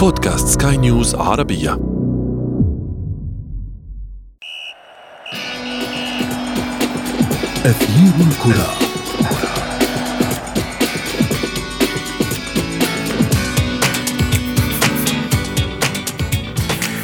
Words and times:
بودكاست 0.00 0.62
سكاي 0.62 0.76
نيوز 0.76 1.14
عربية. 1.14 1.72
أثير 7.64 8.12
الكرة. 8.20 8.66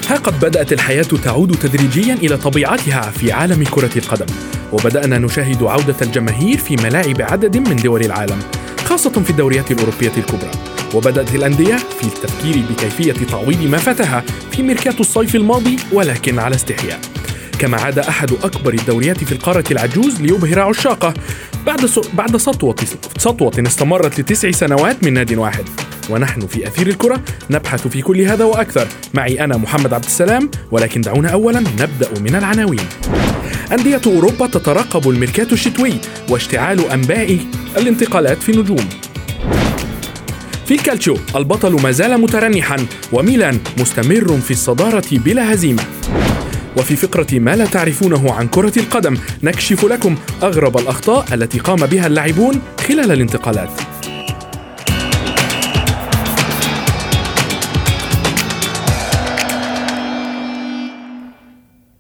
ها 0.09 0.17
قد 0.17 0.41
بدأت 0.41 0.73
الحياة 0.73 1.03
تعود 1.03 1.53
تدريجيا 1.53 2.15
إلى 2.15 2.37
طبيعتها 2.37 3.01
في 3.01 3.33
عالم 3.33 3.65
كرة 3.65 3.99
القدم 3.99 4.27
وبدأنا 4.73 5.19
نشاهد 5.19 5.63
عودة 5.63 5.97
الجماهير 6.03 6.59
في 6.59 6.77
ملاعب 6.77 7.23
عدد 7.23 7.57
من 7.69 7.77
دول 7.77 8.01
العالم 8.01 8.39
خاصة 8.85 9.11
في 9.11 9.31
الدوريات 9.31 9.71
الأوروبية 9.71 10.13
الكبرى. 10.17 10.76
وبدأت 10.95 11.35
الأندية 11.35 11.77
في 11.77 12.05
التفكير 12.05 12.63
بكيفية 12.71 13.13
تعويض 13.13 13.63
ما 13.63 13.79
فاتها 13.79 14.25
في 14.53 14.63
ميركاتو 14.63 15.01
الصيف 15.01 15.37
الماضي 15.37 15.77
ولكن 15.93 16.39
على 16.39 16.55
استحياء. 16.55 17.01
كما 17.59 17.81
عاد 17.81 17.99
أحد 17.99 18.33
أكبر 18.33 18.75
الدوريات 18.75 19.25
في 19.25 19.33
القارة 19.33 19.65
العجوز 19.71 20.21
ليبهر 20.21 20.61
عشاقه 20.61 21.15
بعد 21.67 21.91
بعد 22.15 22.37
سطوة 22.37 22.77
سطوة 23.19 23.53
استمرت 23.67 24.21
لتسع 24.21 24.51
سنوات 24.51 25.05
من 25.05 25.13
ناد 25.13 25.33
واحد. 25.33 25.65
ونحن 26.11 26.47
في 26.47 26.67
أثير 26.67 26.87
الكرة 26.87 27.21
نبحث 27.51 27.89
في 27.89 28.03
كل 28.03 28.21
هذا 28.21 28.45
وأكثر. 28.45 28.87
معي 29.15 29.45
أنا 29.45 29.57
محمد 29.57 29.95
عبد 29.95 30.05
السلام 30.05 30.51
ولكن 30.71 31.01
دعونا 31.01 31.29
أولا 31.29 31.61
نبدأ 31.61 32.21
من 32.21 32.35
العناوين. 32.35 32.89
أندية 33.73 34.01
أوروبا 34.07 34.47
تترقب 34.47 35.09
الميركاتو 35.09 35.55
الشتوي 35.55 35.93
واشتعال 36.31 36.91
أنباء 36.91 37.39
الانتقالات 37.77 38.43
في 38.43 38.53
النجوم. 38.53 38.89
في 40.67 40.75
الكالتشيو 40.75 41.17
البطل 41.37 41.83
ما 41.83 41.91
زال 41.91 42.21
مترنحا 42.21 42.77
وميلان 43.13 43.59
مستمر 43.79 44.39
في 44.41 44.51
الصدارة 44.51 45.05
بلا 45.13 45.55
هزيمة. 45.55 45.83
وفي 46.77 46.97
فقرة 46.97 47.39
ما 47.39 47.57
لا 47.57 47.67
تعرفونه 47.67 48.33
عن 48.33 48.49
كرة 48.49 48.79
القدم 48.79 49.17
نكشف 49.43 49.85
لكم 49.85 50.17
أغرب 50.43 50.79
الأخطاء 50.79 51.35
التي 51.35 51.59
قام 51.59 51.87
بها 51.87 52.07
اللاعبون 52.07 52.61
خلال 52.89 53.13
الانتقالات. 53.13 53.96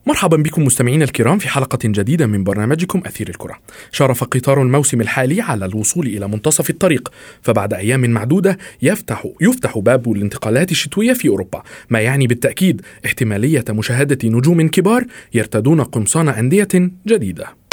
مرحبا 0.08 0.36
بكم 0.36 0.64
مستمعينا 0.64 1.04
الكرام 1.04 1.38
في 1.38 1.48
حلقة 1.48 1.78
جديدة 1.84 2.26
من 2.26 2.44
برنامجكم 2.44 3.02
أثير 3.06 3.28
الكرة. 3.28 3.58
شرف 3.92 4.24
قطار 4.24 4.62
الموسم 4.62 5.00
الحالي 5.00 5.40
على 5.40 5.64
الوصول 5.64 6.06
إلى 6.06 6.28
منتصف 6.28 6.70
الطريق، 6.70 7.12
فبعد 7.42 7.74
أيام 7.74 8.10
معدودة 8.10 8.58
يفتح 8.82 9.28
يفتح 9.40 9.78
باب 9.78 10.12
الانتقالات 10.12 10.70
الشتوية 10.70 11.12
في 11.12 11.28
أوروبا، 11.28 11.62
ما 11.90 12.00
يعني 12.00 12.26
بالتأكيد 12.26 12.82
احتمالية 13.06 13.64
مشاهدة 13.70 14.28
نجوم 14.28 14.68
كبار 14.68 15.04
يرتدون 15.34 15.80
قمصان 15.80 16.28
أندية 16.28 16.68
جديدة. 17.06 17.65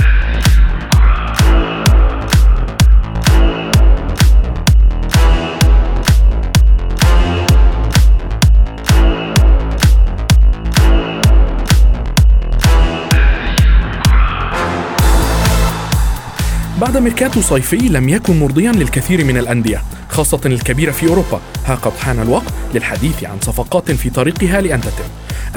بعد 16.84 16.98
ميركاتو 16.98 17.42
صيفي 17.42 17.78
لم 17.78 18.10
يكن 18.10 18.40
مرضيا 18.40 18.72
للكثير 18.72 19.26
من 19.26 19.38
الأندية 19.38 19.82
خاصة 20.10 20.40
الكبيرة 20.46 20.92
في 20.92 21.08
أوروبا. 21.08 21.42
ها 21.66 21.76
قد 21.76 21.92
حان 21.92 22.20
الوقت 22.20 22.54
للحديث 22.74 23.24
عن 23.24 23.38
صفقات 23.42 23.92
في 23.92 24.10
طريقها 24.10 24.62
لأن 24.62 24.82
تتم 24.82 25.04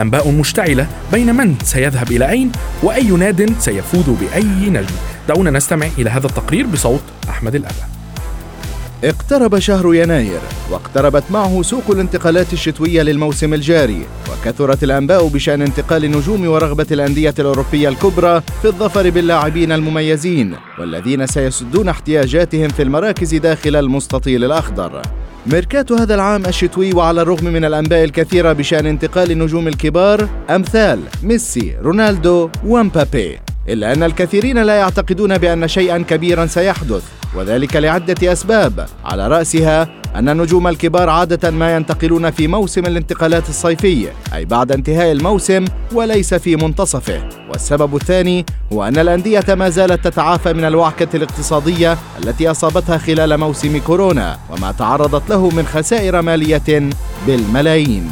أنباء 0.01 0.31
مشتعلة 0.31 0.87
بين 1.13 1.35
من 1.35 1.55
سيذهب 1.65 2.11
إلى 2.11 2.31
أين 2.31 2.53
وأي 2.83 3.11
ناد 3.11 3.55
سيفوز 3.59 4.05
بأي 4.05 4.71
نجم. 4.71 4.95
دعونا 5.29 5.51
نستمع 5.51 5.87
إلى 5.99 6.11
هذا 6.11 6.27
التقرير 6.27 6.67
بصوت 6.67 7.03
أحمد 7.29 7.55
الأبا. 7.55 7.96
اقترب 9.07 9.59
شهر 9.59 9.95
يناير 9.95 10.41
واقتربت 10.71 11.25
معه 11.31 11.63
سوق 11.63 11.91
الانتقالات 11.91 12.53
الشتوية 12.53 13.03
للموسم 13.03 13.55
الجاري 13.55 14.07
وكثرت 14.33 14.85
الأنباء 14.85 15.29
بشأن 15.29 15.63
انتقال 15.63 16.05
النجوم 16.05 16.49
ورغبة 16.49 16.87
الأندية 16.91 17.35
الأوروبية 17.39 17.89
الكبرى 17.89 18.43
في 18.63 18.69
الظفر 18.69 19.11
باللاعبين 19.11 19.73
المميزين 19.73 20.57
والذين 20.79 21.27
سيسدون 21.27 21.89
احتياجاتهم 21.89 22.69
في 22.69 22.83
المراكز 22.83 23.35
داخل 23.35 23.77
المستطيل 23.77 24.45
الأخضر. 24.45 25.03
ميركاتو 25.47 25.95
هذا 25.95 26.15
العام 26.15 26.47
الشتوي 26.47 26.93
وعلى 26.93 27.23
الرغم 27.23 27.45
من 27.45 27.65
الأنباء 27.65 28.05
الكثيرة 28.05 28.53
بشأن 28.53 28.87
انتقال 28.87 29.31
النجوم 29.31 29.69
الكبار 29.69 30.29
أمثال 30.51 31.01
ميسي 31.23 31.77
رونالدو 31.83 32.51
ومبابي. 32.65 33.39
إلا 33.69 33.93
أن 33.93 34.03
الكثيرين 34.03 34.59
لا 34.63 34.77
يعتقدون 34.77 35.39
بأن 35.39 35.69
شيئا 35.69 35.99
كبيرا 35.99 36.47
سيحدث 36.47 37.03
وذلك 37.35 37.77
لعدة 37.77 38.33
أسباب. 38.33 38.87
على 39.05 39.29
رأسها 39.29 39.89
أن 40.15 40.29
النجوم 40.29 40.69
الكبار 40.69 41.09
عادة 41.09 41.51
ما 41.51 41.77
ينتقلون 41.77 42.31
في 42.31 42.49
موسم 42.49 42.87
الانتقالات 42.87 43.49
الصيفي 43.49 44.09
أي 44.35 44.45
بعد 44.45 44.73
انتهاء 44.73 45.13
الموسم 45.13 45.65
وليس 45.93 46.35
في 46.35 46.57
منتصفه. 46.57 47.29
والسبب 47.51 47.97
الثاني 47.97 48.47
هو 48.73 48.85
أن 48.85 48.99
الأندية 48.99 49.45
ما 49.49 49.71
زالت 49.71 50.05
تتعافى 50.05 50.53
من 50.53 50.65
الوعكة 50.65 51.17
الاقتصادية 51.17 51.99
التي 52.25 52.51
أصابتها 52.51 52.99
خلال 52.99 53.37
موسم 53.37 53.79
كورونا 53.79 54.39
وما 54.51 54.73
تعرضت 54.73 55.31
له 55.31 55.51
من 55.51 55.67
خسائر 55.67 56.23
مالية 56.23 56.91
بالملايين. 57.27 58.11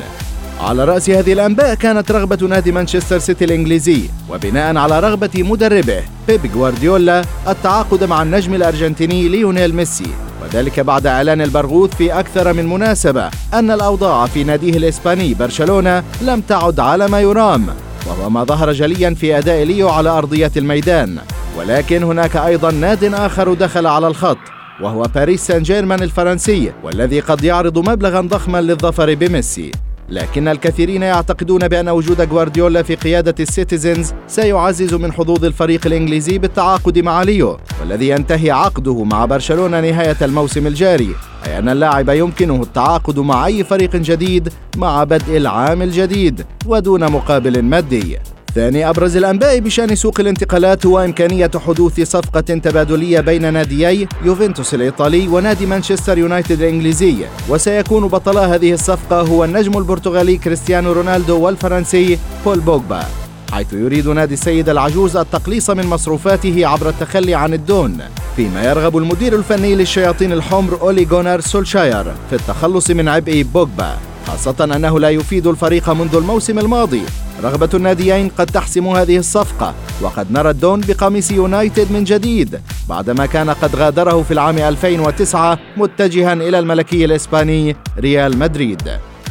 على 0.65 0.85
رأس 0.85 1.11
هذه 1.11 1.33
الأنباء 1.33 1.75
كانت 1.75 2.13
رغبة 2.13 2.47
نادي 2.47 2.73
مانشستر 2.73 3.19
سيتي 3.19 3.45
الإنجليزي 3.45 4.01
وبناء 4.31 4.77
على 4.77 5.01
رغبة 5.01 5.31
مدربه 5.43 6.03
بيب 6.29 6.53
جوارديولا 6.55 7.25
التعاقد 7.49 8.05
مع 8.05 8.23
النجم 8.23 8.55
الأرجنتيني 8.55 9.29
ليونيل 9.29 9.75
ميسي. 9.75 10.07
وذلك 10.43 10.81
بعد 10.81 11.07
إعلان 11.07 11.41
البرغوث 11.41 11.95
في 11.95 12.13
أكثر 12.13 12.53
من 12.53 12.67
مناسبة 12.67 13.31
أن 13.55 13.71
الأوضاع 13.71 14.27
في 14.27 14.45
ناديه 14.45 14.77
الإسباني 14.77 15.35
برشلونة 15.35 16.03
لم 16.23 16.41
تعد 16.41 16.81
على 16.81 17.09
ما 17.09 17.21
يرام 17.21 17.67
وهو 18.07 18.31
ما 18.31 18.45
ظهر 18.45 18.73
جليا 18.73 19.15
في 19.15 19.39
أداء 19.39 19.63
ليو 19.63 19.89
على 19.89 20.09
أرضية 20.09 20.53
الميدان. 20.57 21.19
ولكن 21.59 22.03
هناك 22.03 22.37
أيضا 22.37 22.71
ناد 22.71 23.05
آخر 23.05 23.55
دخل 23.55 23.87
على 23.87 24.07
الخط 24.07 24.39
وهو 24.81 25.03
باريس 25.15 25.47
سان 25.47 25.63
جيرمان 25.63 26.03
الفرنسي 26.03 26.73
والذي 26.85 27.21
قد 27.21 27.45
يعرض 27.45 27.79
مبلغا 27.79 28.21
ضخما 28.21 28.61
للظفر 28.61 29.15
بميسي. 29.15 29.73
لكن 30.09 30.49
الكثيرين 30.49 31.03
يعتقدون 31.03 31.69
بأن 31.69 31.89
وجود 31.89 32.21
غوارديولا 32.21 32.83
في 32.83 32.95
قيادة 32.95 33.35
السيتيزنز 33.41 34.13
سيعزز 34.29 34.95
من 34.95 35.13
حظوظ 35.13 35.45
الفريق 35.45 35.87
الإنجليزي 35.87 36.39
بالتعاقد 36.39 36.99
مع 36.99 37.23
ليو 37.23 37.59
والذي 37.81 38.09
ينتهي 38.09 38.51
عقده 38.51 39.05
مع 39.05 39.25
برشلونة 39.25 39.81
نهاية 39.81 40.17
الموسم 40.23 40.67
الجاري. 40.67 41.15
أي 41.47 41.59
أن 41.59 41.69
اللاعب 41.69 42.09
يمكنه 42.09 42.63
التعاقد 42.63 43.19
مع 43.19 43.47
أي 43.47 43.65
فريق 43.65 43.97
جديد 43.97 44.49
مع 44.77 45.05
بدء 45.05 45.37
العام 45.37 45.83
الجديد 45.83 46.45
ودون 46.67 47.13
مقابل 47.13 47.63
مادي. 47.63 48.19
ثاني 48.55 48.89
أبرز 48.89 49.17
الأنباء 49.17 49.59
بشأن 49.59 49.95
سوق 49.97 50.21
الانتقالات 50.21 50.87
هو 50.87 50.99
إمكانية 50.99 51.51
حدوث 51.67 52.01
صفقة 52.01 52.41
تبادلية 52.41 53.21
بين 53.21 53.53
ناديي 53.53 54.09
يوفنتوس 54.25 54.75
الإيطالي 54.75 55.29
ونادي 55.29 55.67
مانشستر 55.67 56.19
يونايتد 56.19 56.63
الإنجليزي. 56.63 57.17
وسيكون 57.49 58.09
بطلا 58.09 58.55
هذه 58.55 58.73
الصفقة 58.73 59.21
هو 59.21 59.45
النجم 59.45 59.79
البرتغالي 59.79 60.37
كريستيانو 60.37 60.93
رونالدو 60.93 61.41
والفرنسي 61.41 62.19
بول 62.45 62.61
بوجبا 62.61 63.05
حيث 63.53 63.73
يريد 63.73 64.09
نادي 64.09 64.35
السيد 64.35 64.69
العجوز 64.69 65.17
التقليص 65.17 65.71
من 65.71 65.87
مصروفاته 65.87 66.67
عبر 66.67 66.89
التخلي 66.89 67.35
عن 67.35 67.55
الدون 67.55 67.99
فيما 68.37 68.65
يرغب 68.65 68.97
المدير 68.97 69.35
الفني 69.37 69.75
للشياطين 69.75 70.33
الحمر 70.33 70.81
أولي 70.81 71.05
جونار 71.05 71.41
سولشاير 71.41 72.05
في 72.05 72.37
التخلص 72.37 72.91
من 72.91 73.09
عبء 73.09 73.47
بوجبا 73.55 73.97
خاصة 74.27 74.65
أنه 74.65 75.01
لا 75.01 75.11
يفيد 75.11 75.47
الفريق 75.47 75.91
منذ 75.91 76.17
الموسم 76.17 76.59
الماضي. 76.59 77.03
رغبة 77.43 77.69
الناديين 77.75 78.29
قد 78.39 78.47
تحسم 78.47 78.89
هذه 78.89 79.19
الصفقة 79.19 79.75
وقد 80.01 80.33
نرى 80.33 80.51
الدون 80.51 80.81
بقميص 80.81 81.31
يونايتد 81.31 81.93
من 81.93 82.05
جديد 82.05 82.61
بعدما 82.89 83.27
كان 83.27 83.51
قد 83.51 83.77
غادره 83.77 84.23
في 84.23 84.31
العام 84.31 84.59
2009 84.59 85.59
متجها 85.77 86.33
إلى 86.33 86.59
الملكي 86.59 87.05
الإسباني 87.05 87.77
ريال 87.99 88.39
مدريد. 88.39 88.83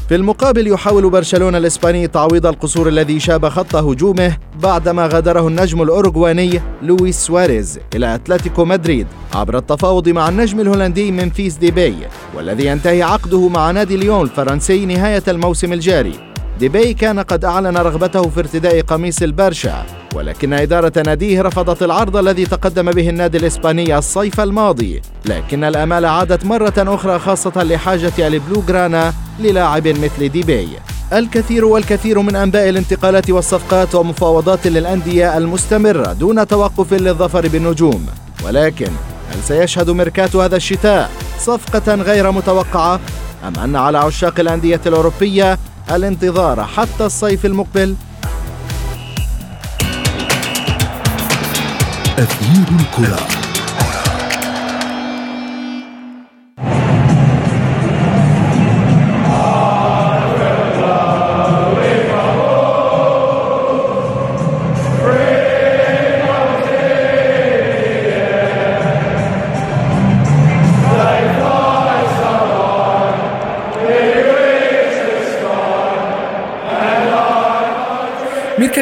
في 0.09 0.15
المقابل 0.15 0.67
يحاول 0.67 1.09
برشلونة 1.09 1.57
الإسباني 1.57 2.07
تعويض 2.07 2.45
القصور 2.45 2.87
الذي 2.87 3.19
شاب 3.19 3.49
خط 3.49 3.75
هجومه 3.75 4.37
بعدما 4.63 5.07
غادره 5.07 5.47
النجم 5.47 5.81
الأوروغواني 5.81 6.61
لويس 6.81 7.15
سواريز 7.15 7.79
إلى 7.95 8.15
أتلتيكو 8.15 8.65
مدريد 8.65 9.07
عبر 9.33 9.57
التفاوض 9.57 10.09
مع 10.09 10.29
النجم 10.29 10.59
الهولندي 10.59 11.11
ممفيس 11.11 11.55
ديباي 11.55 11.95
والذي 12.35 12.65
ينتهي 12.65 13.01
عقده 13.03 13.47
مع 13.47 13.71
نادي 13.71 13.97
ليون 13.97 14.21
الفرنسي 14.21 14.85
نهاية 14.85 15.23
الموسم 15.27 15.73
الجاري. 15.73 16.32
ديبي 16.59 16.93
كان 16.93 17.19
قد 17.19 17.45
أعلن 17.45 17.77
رغبته 17.77 18.29
في 18.29 18.39
ارتداء 18.39 18.81
قميص 18.81 19.21
البرشا 19.21 19.85
ولكن 20.15 20.53
إدارة 20.53 20.93
ناديه 21.05 21.41
رفضت 21.41 21.83
العرض 21.83 22.17
الذي 22.17 22.45
تقدم 22.45 22.91
به 22.91 23.09
النادي 23.09 23.37
الإسباني 23.37 23.97
الصيف 23.97 24.39
الماضي 24.39 25.01
لكن 25.25 25.63
الأمال 25.63 26.05
عادت 26.05 26.45
مرة 26.45 26.73
أخرى 26.77 27.19
خاصة 27.19 27.63
لحاجة 27.63 28.27
البلو 28.27 28.61
جرانا 28.67 29.13
للاعب 29.39 29.87
مثل 29.87 30.29
ديبي. 30.29 30.67
الكثير 31.13 31.65
والكثير 31.65 32.19
من 32.19 32.35
أنباء 32.35 32.69
الانتقالات 32.69 33.29
والصفقات 33.29 33.95
ومفاوضات 33.95 34.67
للأندية 34.67 35.37
المستمرة 35.37 36.13
دون 36.13 36.47
توقف 36.47 36.93
للظفر 36.93 37.47
بالنجوم 37.47 38.05
ولكن 38.45 38.89
هل 39.31 39.43
سيشهد 39.43 39.89
ميركاتو 39.89 40.41
هذا 40.41 40.55
الشتاء 40.55 41.09
صفقة 41.39 41.95
غير 41.95 42.31
متوقعة 42.31 42.99
أم 43.47 43.59
أن 43.63 43.75
على 43.75 43.97
عشاق 43.97 44.39
الأندية 44.39 44.81
الأوروبية 44.85 45.57
الانتظار 45.91 46.63
حتى 46.63 47.05
الصيف 47.05 47.45
المقبل؟ 47.45 47.95
أثير 52.19 52.65
الكرة 52.79 53.42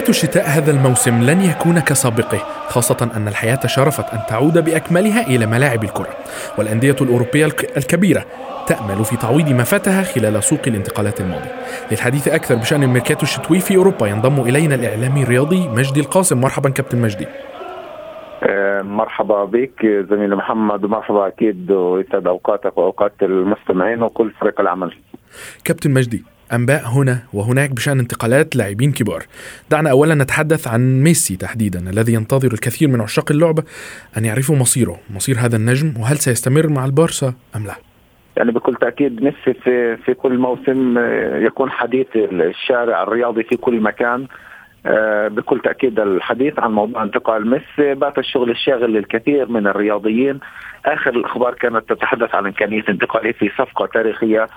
ميركاتو 0.01 0.23
الشتاء 0.23 0.49
هذا 0.49 0.71
الموسم 0.71 1.21
لن 1.23 1.41
يكون 1.41 1.79
كسابقه 1.79 2.37
خاصة 2.67 3.11
أن 3.15 3.27
الحياة 3.27 3.59
شارفت 3.67 4.13
أن 4.13 4.19
تعود 4.29 4.65
بأكملها 4.65 5.27
إلى 5.27 5.45
ملاعب 5.45 5.83
الكرة. 5.83 6.09
والأندية 6.57 6.95
الأوروبية 7.01 7.45
الكبيرة 7.77 8.25
تأمل 8.67 9.05
في 9.05 9.17
تعويض 9.17 9.49
ما 9.49 9.63
فاتها 9.63 10.03
خلال 10.03 10.43
سوق 10.43 10.59
الانتقالات 10.67 11.21
الماضي 11.21 11.49
للحديث 11.91 12.27
أكثر 12.27 12.55
بشأن 12.55 12.83
الميركاتو 12.83 13.23
الشتوي 13.23 13.59
في 13.59 13.75
أوروبا 13.75 14.07
ينضم 14.07 14.41
إلينا 14.41 14.75
الإعلامي 14.75 15.23
الرياضي 15.23 15.67
مجدي 15.67 15.99
القاسم. 15.99 16.41
مرحبا 16.41 16.69
كابتن 16.69 17.01
مجدي. 17.01 17.27
آه، 18.43 18.81
مرحبا 18.81 19.45
بك 19.45 19.85
زميلي 20.09 20.35
محمد 20.35 20.85
ومرحبا 20.85 21.27
أكيد 21.27 21.71
ويسعد 21.71 22.27
أوقاتك 22.27 22.77
وأوقات 22.77 23.13
المستمعين 23.21 24.03
وكل 24.03 24.31
فريق 24.31 24.59
العمل. 24.59 24.93
كابتن 25.65 25.91
مجدي 25.91 26.23
أنباء 26.53 26.87
هنا 26.87 27.19
وهناك 27.33 27.69
بشأن 27.69 27.99
انتقالات 27.99 28.55
لاعبين 28.55 28.91
كبار. 28.91 29.23
دعنا 29.71 29.91
أولا 29.91 30.15
نتحدث 30.15 30.67
عن 30.67 31.03
ميسي 31.03 31.35
تحديدا 31.37 31.89
الذي 31.89 32.13
ينتظر 32.13 32.53
الكثير 32.53 32.87
من 32.89 33.01
عشاق 33.01 33.31
اللعبة 33.31 33.63
أن 34.17 34.25
يعرفوا 34.25 34.55
مصيره 34.55 34.99
مصير 35.15 35.35
هذا 35.39 35.55
النجم 35.55 35.93
وهل 35.99 36.17
سيستمر 36.17 36.67
مع 36.67 36.85
البارسا 36.85 37.33
أم 37.55 37.65
لا؟ 37.65 37.75
يعني 38.37 38.51
بكل 38.51 38.75
تأكيد 38.75 39.23
ميسي 39.23 39.53
في 39.63 39.97
في 39.97 40.13
كل 40.13 40.37
موسم 40.37 40.97
يكون 41.45 41.71
حديث 41.71 42.07
الشارع 42.15 43.03
الرياضي 43.03 43.43
في 43.43 43.57
كل 43.57 43.81
مكان. 43.81 44.27
آه، 44.85 45.27
بكل 45.27 45.59
تأكيد 45.59 45.99
الحديث 45.99 46.59
عن 46.59 46.71
موضوع 46.71 47.03
انتقال 47.03 47.49
ميسي 47.49 47.93
بات 47.93 48.17
الشغل 48.17 48.49
الشاغل 48.49 48.93
للكثير 48.93 49.49
من 49.49 49.67
الرياضيين. 49.67 50.39
آخر 50.85 51.09
الأخبار 51.09 51.53
كانت 51.53 51.89
تتحدث 51.89 52.35
عن 52.35 52.45
إمكانية 52.45 52.83
انتقاله 52.89 53.31
في 53.31 53.49
صفقة 53.57 53.85
تاريخية 53.85 54.47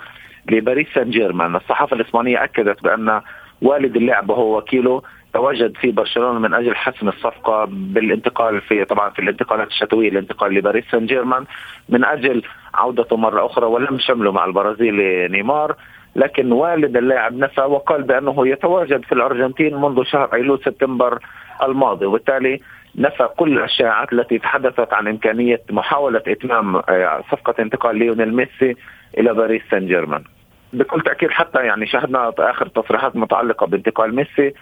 لباريس 0.50 0.86
سان 0.94 1.10
جيرمان 1.10 1.56
الصحافة 1.56 1.96
الإسبانية 1.96 2.44
أكدت 2.44 2.82
بأن 2.82 3.20
والد 3.62 3.96
اللاعب 3.96 4.30
وهو 4.30 4.58
وكيله 4.58 5.02
تواجد 5.34 5.76
في 5.76 5.90
برشلونة 5.90 6.38
من 6.38 6.54
أجل 6.54 6.76
حسم 6.76 7.08
الصفقة 7.08 7.64
بالانتقال 7.70 8.60
في 8.60 8.84
طبعا 8.84 9.10
في 9.10 9.18
الانتقالات 9.18 9.68
الشتوية 9.68 10.08
الانتقال 10.08 10.54
لباريس 10.54 10.84
سان 10.90 11.06
جيرمان 11.06 11.44
من 11.88 12.04
أجل 12.04 12.42
عودته 12.74 13.16
مرة 13.16 13.46
أخرى 13.46 13.66
ولم 13.66 13.98
شمله 13.98 14.32
مع 14.32 14.44
البرازيلي 14.44 15.28
نيمار 15.28 15.76
لكن 16.16 16.52
والد 16.52 16.96
اللاعب 16.96 17.34
نفى 17.34 17.60
وقال 17.60 18.02
بأنه 18.02 18.48
يتواجد 18.48 19.04
في 19.04 19.12
الأرجنتين 19.12 19.74
منذ 19.76 20.02
شهر 20.04 20.34
أيلول 20.34 20.60
سبتمبر 20.64 21.18
الماضي 21.62 22.06
وبالتالي 22.06 22.60
نفى 22.96 23.28
كل 23.36 23.62
الشائعات 23.62 24.12
التي 24.12 24.38
تحدثت 24.38 24.92
عن 24.92 25.08
إمكانية 25.08 25.60
محاولة 25.70 26.22
إتمام 26.28 26.76
آه، 26.76 27.22
صفقة 27.30 27.54
انتقال 27.58 27.96
ليونيل 27.96 28.34
ميسي 28.36 28.76
إلى 29.18 29.34
باريس 29.34 29.62
سان 29.70 29.86
جيرمان. 29.86 30.24
بكل 30.74 31.00
تأكيد 31.00 31.30
حتى 31.30 31.66
يعني 31.66 31.86
شاهدنا 31.86 32.32
آخر 32.38 32.66
تصريحات 32.68 33.16
متعلقة 33.16 33.66
بانتقال 33.66 34.14
ميسي 34.14 34.54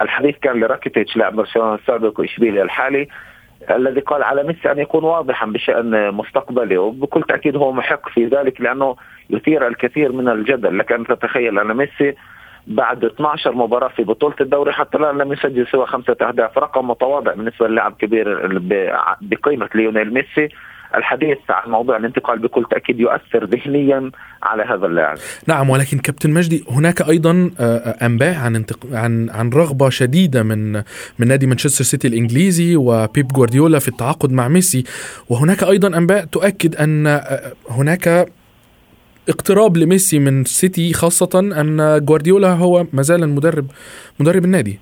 الحديث 0.00 0.36
كان 0.38 0.60
لراكيتيتش 0.60 1.16
لاعب 1.16 1.36
برشلونة 1.36 1.74
السابق 1.74 2.20
وإشبيليا 2.20 2.62
الحالي 2.62 3.08
الذي 3.70 4.00
قال 4.00 4.22
على 4.22 4.42
ميسي 4.42 4.72
أن 4.72 4.78
يكون 4.78 5.04
واضحا 5.04 5.46
بشأن 5.46 6.14
مستقبله 6.14 6.78
وبكل 6.78 7.22
تأكيد 7.22 7.56
هو 7.56 7.72
محق 7.72 8.08
في 8.08 8.26
ذلك 8.26 8.60
لأنه 8.60 8.96
يثير 9.30 9.66
الكثير 9.66 10.12
من 10.12 10.28
الجدل. 10.28 10.78
لك 10.78 10.92
أن 10.92 11.06
تتخيل 11.06 11.58
أن 11.58 11.76
ميسي 11.76 12.14
بعد 12.66 13.04
12 13.04 13.52
مباراة 13.54 13.88
في 13.88 14.04
بطولة 14.04 14.34
الدوري 14.40 14.72
حتى 14.72 14.98
الآن 14.98 15.18
لم 15.18 15.32
يسجل 15.32 15.66
سوى 15.66 15.86
خمسة 15.86 16.16
أهداف 16.22 16.58
رقم 16.58 16.90
متواضع 16.90 17.34
بالنسبة 17.34 17.68
للاعب 17.68 17.92
كبير 17.92 18.46
بقيمة 19.20 19.68
ليونيل 19.74 20.14
ميسي. 20.14 20.48
الحديث 20.94 21.38
عن 21.48 21.70
موضوع 21.70 21.96
الانتقال 21.96 22.38
بكل 22.38 22.64
تأكيد 22.70 23.00
يؤثر 23.00 23.44
ذهنيا 23.44 24.10
على 24.42 24.62
هذا 24.62 24.86
اللاعب. 24.86 25.18
نعم 25.46 25.70
ولكن 25.70 25.98
كابتن 25.98 26.30
مجدي 26.30 26.64
هناك 26.70 27.08
أيضا 27.08 27.50
آه، 27.60 27.62
آه، 27.62 28.06
أنباء 28.06 28.34
عن 28.34 28.56
انتق... 28.56 28.78
عن 28.92 29.30
عن 29.30 29.50
رغبة 29.50 29.90
شديدة 29.90 30.42
من 30.42 30.72
من 31.18 31.28
نادي 31.28 31.46
مانشستر 31.46 31.84
سيتي 31.84 32.08
الإنجليزي 32.08 32.76
وبيب 32.76 33.28
جوارديولا 33.28 33.78
في 33.78 33.88
التعاقد 33.88 34.32
مع 34.32 34.48
ميسي 34.48 34.84
وهناك 35.28 35.62
أيضا 35.62 35.98
أنباء 35.98 36.24
تؤكد 36.24 36.76
أن 36.76 37.06
آه، 37.06 37.52
هناك 37.70 38.28
اقتراب 39.28 39.76
لميسي 39.76 40.18
من 40.18 40.44
سيتي 40.44 40.92
خاصة 40.92 41.40
أن 41.60 42.04
جوارديولا 42.04 42.52
هو 42.52 42.86
ما 42.92 43.02
زال 43.02 43.22
المدرب 43.22 43.66
مدرب 44.20 44.44
النادي 44.44 44.78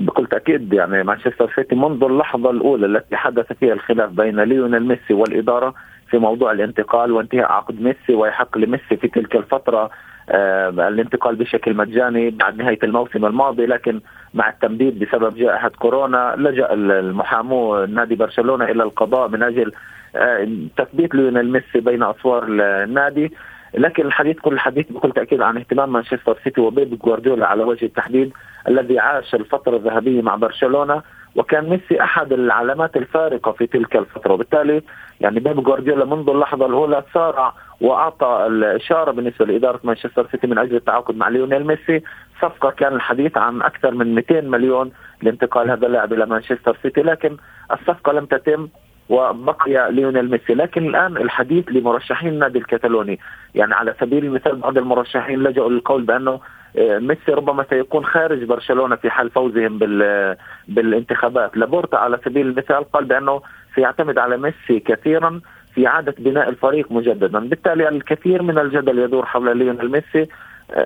بكل 0.00 0.26
تاكيد 0.26 0.72
يعني 0.72 1.02
مانشستر 1.02 1.52
سيتي 1.56 1.74
منذ 1.74 2.04
اللحظة 2.04 2.50
الأولى 2.50 2.86
التي 2.86 3.16
حدث 3.16 3.52
فيها 3.52 3.72
الخلاف 3.72 4.10
بين 4.10 4.40
ليونيل 4.40 4.86
ميسي 4.86 5.14
والإدارة 5.14 5.74
في 6.10 6.18
موضوع 6.18 6.52
الانتقال 6.52 7.12
وانتهاء 7.12 7.52
عقد 7.52 7.80
ميسي 7.80 8.14
ويحق 8.14 8.58
لميسي 8.58 8.96
في 8.96 9.08
تلك 9.08 9.36
الفترة 9.36 9.90
آه 10.30 10.68
الانتقال 10.68 11.36
بشكل 11.36 11.74
مجاني 11.76 12.30
بعد 12.30 12.56
نهاية 12.56 12.78
الموسم 12.82 13.26
الماضي 13.26 13.66
لكن 13.66 14.00
مع 14.34 14.48
التمديد 14.48 14.98
بسبب 14.98 15.34
جائحة 15.36 15.68
كورونا 15.68 16.34
لجأ 16.38 16.72
المحامو 16.72 17.84
نادي 17.84 18.14
برشلونة 18.14 18.64
إلى 18.64 18.82
القضاء 18.82 19.28
من 19.28 19.42
أجل 19.42 19.72
آه 20.16 20.48
تثبيت 20.76 21.14
ليونيل 21.14 21.52
ميسي 21.52 21.80
بين 21.80 22.02
أسوار 22.02 22.44
النادي. 22.48 23.32
لكن 23.74 24.06
الحديث 24.06 24.38
كل 24.40 24.52
الحديث 24.52 24.92
بكل 24.92 25.12
تأكيد 25.12 25.40
عن 25.42 25.56
اهتمام 25.56 25.92
مانشستر 25.92 26.38
سيتي 26.44 26.60
وبيب 26.60 26.98
جوارديولا 26.98 27.46
على 27.46 27.64
وجه 27.64 27.84
التحديد 27.84 28.32
الذي 28.68 28.98
عاش 28.98 29.34
الفترة 29.34 29.76
الذهبية 29.76 30.22
مع 30.22 30.34
برشلونة 30.34 31.02
وكان 31.36 31.68
ميسي 31.68 32.02
أحد 32.02 32.32
العلامات 32.32 32.96
الفارقة 32.96 33.52
في 33.52 33.66
تلك 33.66 33.96
الفترة. 33.96 34.32
وبالتالي 34.32 34.82
يعني 35.20 35.40
بيب 35.40 35.62
جوارديولا 35.62 36.04
منذ 36.04 36.30
اللحظة 36.30 36.66
الأولى 36.66 37.04
سارع 37.14 37.52
وأعطى 37.80 38.46
الإشارة 38.46 39.10
بالنسبة 39.10 39.44
لإدارة 39.46 39.80
مانشستر 39.84 40.26
سيتي 40.32 40.46
من 40.46 40.58
أجل 40.58 40.76
التعاقد 40.76 41.16
مع 41.16 41.28
ليونيل 41.28 41.66
ميسي. 41.66 42.02
صفقة 42.42 42.70
كان 42.70 42.94
الحديث 42.94 43.36
عن 43.36 43.62
أكثر 43.62 43.94
من 43.94 44.14
200 44.14 44.40
مليون 44.40 44.92
لانتقال 45.22 45.70
هذا 45.70 45.86
اللاعب 45.86 46.12
إلى 46.12 46.26
مانشستر 46.26 46.76
سيتي 46.82 47.02
لكن 47.02 47.36
الصفقة 47.72 48.12
لم 48.12 48.26
تتم. 48.26 48.68
وبقي 49.08 49.92
ليونيل 49.92 50.30
ميسي. 50.30 50.54
لكن 50.54 50.86
الآن 50.86 51.16
الحديث 51.16 51.64
لمرشحين 51.70 52.28
النادي 52.28 52.58
الكتالوني. 52.58 53.18
يعني 53.54 53.74
على 53.74 53.94
سبيل 54.00 54.24
المثال 54.24 54.56
بعض 54.56 54.78
المرشحين 54.78 55.42
لجأوا 55.42 55.70
للقول 55.70 56.02
بأنه 56.02 56.40
آه، 56.78 56.98
ميسي 56.98 57.32
ربما 57.32 57.64
سيكون 57.70 58.04
خارج 58.04 58.44
برشلونة 58.44 58.96
في 58.96 59.10
حال 59.10 59.30
فوزهم 59.30 59.78
بال 59.78 60.36
بالانتخابات. 60.68 61.56
لابورتا 61.56 61.96
على 61.96 62.18
سبيل 62.24 62.46
المثال 62.46 62.84
قال 62.92 63.04
بأنه 63.04 63.42
سيعتمد 63.74 64.18
على 64.18 64.36
ميسي 64.36 64.80
كثيرا 64.80 65.40
في 65.74 65.86
إعادة 65.86 66.14
بناء 66.18 66.48
الفريق 66.48 66.92
مجددا. 66.92 67.38
بالتالي 67.38 67.88
الكثير 67.88 68.42
من 68.42 68.58
الجدل 68.58 68.98
يدور 68.98 69.26
حول 69.26 69.58
ليونيل 69.58 69.90
ميسي. 69.90 70.28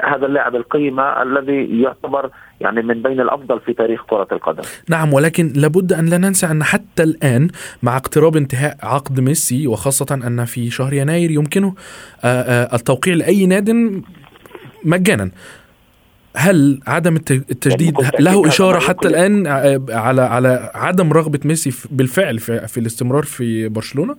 هذا 0.04 0.26
اللاعب 0.26 0.56
القيمة 0.56 1.22
الذي 1.22 1.82
يعتبر 1.82 2.30
يعني 2.60 2.82
من 2.82 3.02
بين 3.02 3.20
الأفضل 3.20 3.60
في 3.60 3.72
تاريخ 3.72 4.04
كرة 4.06 4.28
القدم. 4.32 4.62
نعم 4.88 5.12
ولكن 5.12 5.52
لابد 5.56 5.92
أن 5.92 6.06
لا 6.06 6.18
ننسى 6.18 6.46
أن 6.46 6.64
حتى 6.64 7.02
الآن 7.02 7.48
مع 7.82 7.96
اقتراب 7.96 8.36
انتهاء 8.36 8.76
عقد 8.82 9.20
ميسي 9.20 9.66
وخاصة 9.66 10.20
أن 10.26 10.44
في 10.44 10.70
شهر 10.70 10.92
يناير 10.92 11.30
يمكنه 11.30 11.74
آه، 12.24 12.26
آه، 12.26 12.76
التوقيع 12.76 13.14
لأي 13.14 13.46
ناد 13.46 13.70
مجانا. 14.84 15.30
هل 16.36 16.80
عدم 16.86 17.16
التجديد 17.16 17.94
له 18.20 18.48
إشارة 18.48 18.78
حتى 18.78 19.08
الآن 19.08 19.46
آه، 19.46 19.80
على 19.90 20.22
على 20.22 20.70
عدم 20.74 21.12
رغبة 21.12 21.40
ميسي 21.44 21.88
بالفعل 21.90 22.38
في, 22.38 22.68
في 22.68 22.80
الاستمرار 22.80 23.22
في 23.22 23.68
برشلونة؟ 23.68 24.16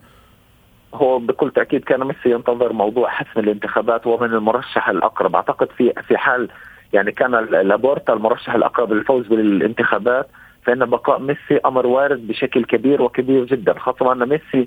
هو 0.94 1.18
بكل 1.18 1.50
تأكيد 1.50 1.84
كان 1.84 2.00
ميسي 2.04 2.30
ينتظر 2.30 2.72
موضوع 2.72 3.08
حسم 3.08 3.40
الانتخابات 3.40 4.06
ومن 4.06 4.34
المرشح 4.34 4.88
الأقرب. 4.88 5.36
أعتقد 5.36 5.68
في 5.76 5.92
في 6.08 6.16
حال 6.16 6.48
يعني 6.92 7.12
كان 7.12 7.30
لابورتا 7.50 8.12
المرشح 8.12 8.54
الأقرب 8.54 8.92
للفوز 8.92 9.26
بالانتخابات 9.26 10.26
فإن 10.62 10.84
بقاء 10.84 11.20
ميسي 11.20 11.60
أمر 11.66 11.86
وارد 11.86 12.26
بشكل 12.26 12.64
كبير 12.64 13.02
وكبير 13.02 13.44
جدا 13.44 13.78
خاصة 13.78 14.12
أن 14.12 14.28
ميسي 14.28 14.66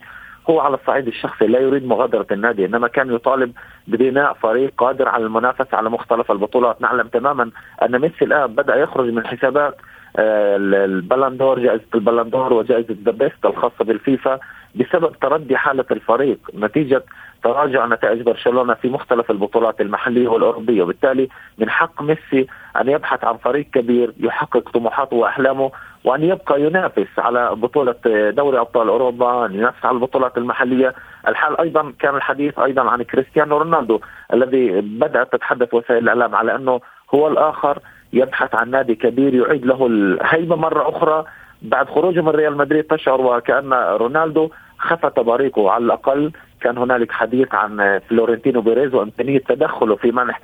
هو 0.50 0.60
على 0.60 0.76
الصعيد 0.76 1.08
الشخصي 1.08 1.48
لا 1.48 1.60
يريد 1.60 1.88
مغادرة 1.88 2.26
النادي 2.32 2.66
إنما 2.66 2.88
كان 2.88 3.14
يطالب 3.16 3.52
ببناء 3.88 4.34
فريق 4.34 4.74
قادر 4.78 5.10
على 5.10 5.26
المنافسة 5.26 5.78
على 5.78 5.90
مختلف 5.90 6.32
البطولات. 6.32 6.82
نعلم 6.82 7.08
تماما 7.08 7.52
أن 7.82 8.00
ميسي 8.00 8.26
الآن 8.26 8.48
بدأ 8.48 8.76
يخرج 8.76 9.10
من 9.10 9.28
حسابات 9.28 9.76
آه، 10.20 10.56
البلندور 10.58 11.60
جائزة 11.60 11.84
البلندور 11.96 12.54
وجائزة 12.54 12.96
ذا 13.06 13.12
بيست 13.12 13.46
الخاصة 13.46 13.86
بالفيفا. 13.86 14.40
بسبب 14.80 15.12
تردي 15.22 15.58
حالة 15.58 15.86
الفريق 15.92 16.38
نتيجة 16.56 17.04
تراجع 17.44 17.86
نتائج 17.86 18.22
برشلونة 18.22 18.74
في 18.74 18.90
مختلف 18.90 19.32
البطولات 19.32 19.82
المحلية 19.82 20.28
والأوروبية. 20.28 20.84
وبالتالي 20.84 21.28
من 21.58 21.70
حق 21.70 22.02
ميسي 22.02 22.48
أن 22.82 22.90
يبحث 22.90 23.24
عن 23.24 23.38
فريق 23.38 23.66
كبير 23.74 24.14
يحقق 24.20 24.70
طموحاته 24.70 25.16
وأحلامه 25.16 25.72
وأن 26.04 26.24
يبقى 26.24 26.62
ينافس 26.62 27.08
على 27.18 27.50
بطولة 27.56 27.96
دوري 28.30 28.60
أبطال 28.60 28.88
أوروبا 28.88 29.46
أن 29.46 29.54
ينافس 29.54 29.86
على 29.86 29.96
البطولات 29.96 30.38
المحلية. 30.38 30.94
الحال 31.28 31.60
أيضا 31.62 31.94
كان 32.00 32.16
الحديث 32.16 32.60
أيضا 32.60 32.82
عن 32.90 33.04
كريستيانو 33.04 33.58
رونالدو 33.58 34.00
الذي 34.34 34.82
بدأت 34.82 35.32
تتحدث 35.32 35.74
وسائل 35.74 36.04
الإعلام 36.04 36.36
على 36.36 36.56
أنه 36.56 36.82
هو 37.16 37.28
الآخر 37.28 37.80
يبحث 38.14 38.56
عن 38.56 38.70
نادي 38.72 38.96
كبير 38.96 39.34
يعيد 39.36 39.66
له 39.66 39.88
الهيبة 39.88 40.56
مرة 40.56 40.90
أخرى 40.90 41.26
بعد 41.62 41.90
خروجه 41.90 42.22
من 42.22 42.30
ريال 42.30 42.58
مدريد 42.58 42.84
تشعر 42.84 43.22
وكأن 43.22 43.74
رونالدو 43.74 44.50
خفت 44.80 45.20
بريقه 45.20 45.72
على 45.72 45.86
الأقل 45.86 46.32
كان 46.62 46.78
هنالك 46.78 47.12
حديث 47.12 47.48
عن 47.54 48.00
فلورنتينو 48.10 48.62
بيريز 48.62 48.94
وامكانيه 48.94 49.40
تدخله 49.40 49.96
في 49.96 50.12
منح 50.12 50.42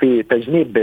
في 0.00 0.22
تجنيب 0.30 0.78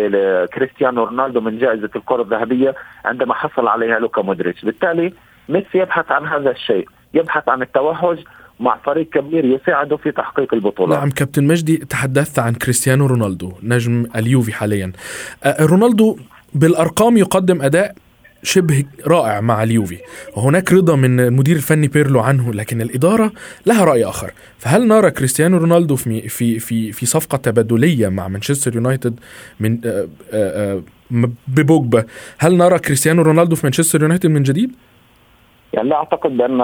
كريستيانو 0.54 1.04
رونالدو 1.04 1.42
من 1.42 1.60
جائزة 1.60 1.90
الكرة 1.96 2.22
الذهبية 2.22 2.76
عندما 3.06 3.34
حصل 3.34 3.68
عليها 3.68 4.00
لوكا 4.00 4.22
مودريتش، 4.22 4.66
بالتالي 4.66 5.14
ميسي 5.50 5.78
يبحث 5.78 6.12
عن 6.12 6.26
هذا 6.28 6.52
الشيء، 6.52 6.88
يبحث 7.14 7.50
عن 7.50 7.62
التوهج 7.62 8.20
مع 8.60 8.78
فريق 8.86 9.10
كبير 9.10 9.46
يساعده 9.46 9.98
في 9.98 10.12
تحقيق 10.12 10.54
البطولات. 10.54 11.00
نعم 11.00 11.10
كابتن 11.10 11.44
مجدي 11.44 11.78
تحدثت 11.78 12.40
عن 12.40 12.54
كريستيانو 12.54 13.06
رونالدو 13.06 13.52
نجم 13.64 14.06
اليوفي 14.16 14.54
حاليا. 14.54 14.92
رونالدو 15.62 16.18
بالأرقام 16.54 17.18
يقدم 17.18 17.62
أداء 17.62 17.96
شبه 18.44 18.84
رائع 19.08 19.42
مع 19.42 19.64
اليوفي. 19.64 19.98
وهناك 20.36 20.74
رضا 20.74 20.96
من 20.96 21.20
المدير 21.20 21.56
الفني 21.56 21.88
بيرلو 21.88 22.20
عنه 22.20 22.54
لكن 22.54 22.82
الإدارة 22.82 23.32
لها 23.66 23.84
رأي 23.84 24.06
آخر. 24.06 24.32
فهل 24.60 24.88
نرى 24.88 25.12
كريستيانو 25.12 25.58
رونالدو 25.58 25.96
في 25.96 26.30
في 26.30 26.60
في 26.60 26.92
في 26.92 27.06
صفقة 27.06 27.38
تبادلية 27.38 28.08
مع 28.08 28.28
مانشستر 28.28 28.76
يونايتد 28.76 29.20
من 29.60 29.78
آه، 29.86 30.08
آه، 30.32 30.82
آه، 31.12 31.30
ببوجبا؟ 31.48 32.06
هل 32.38 32.58
نرى 32.58 32.80
كريستيانو 32.80 33.22
رونالدو 33.22 33.56
في 33.56 33.66
مانشستر 33.66 34.02
يونايتد 34.02 34.30
من 34.30 34.44
جديد؟ 34.44 34.72
يعني 35.74 35.90
لا 35.90 35.96
أعتقد 35.96 36.38
بان 36.38 36.58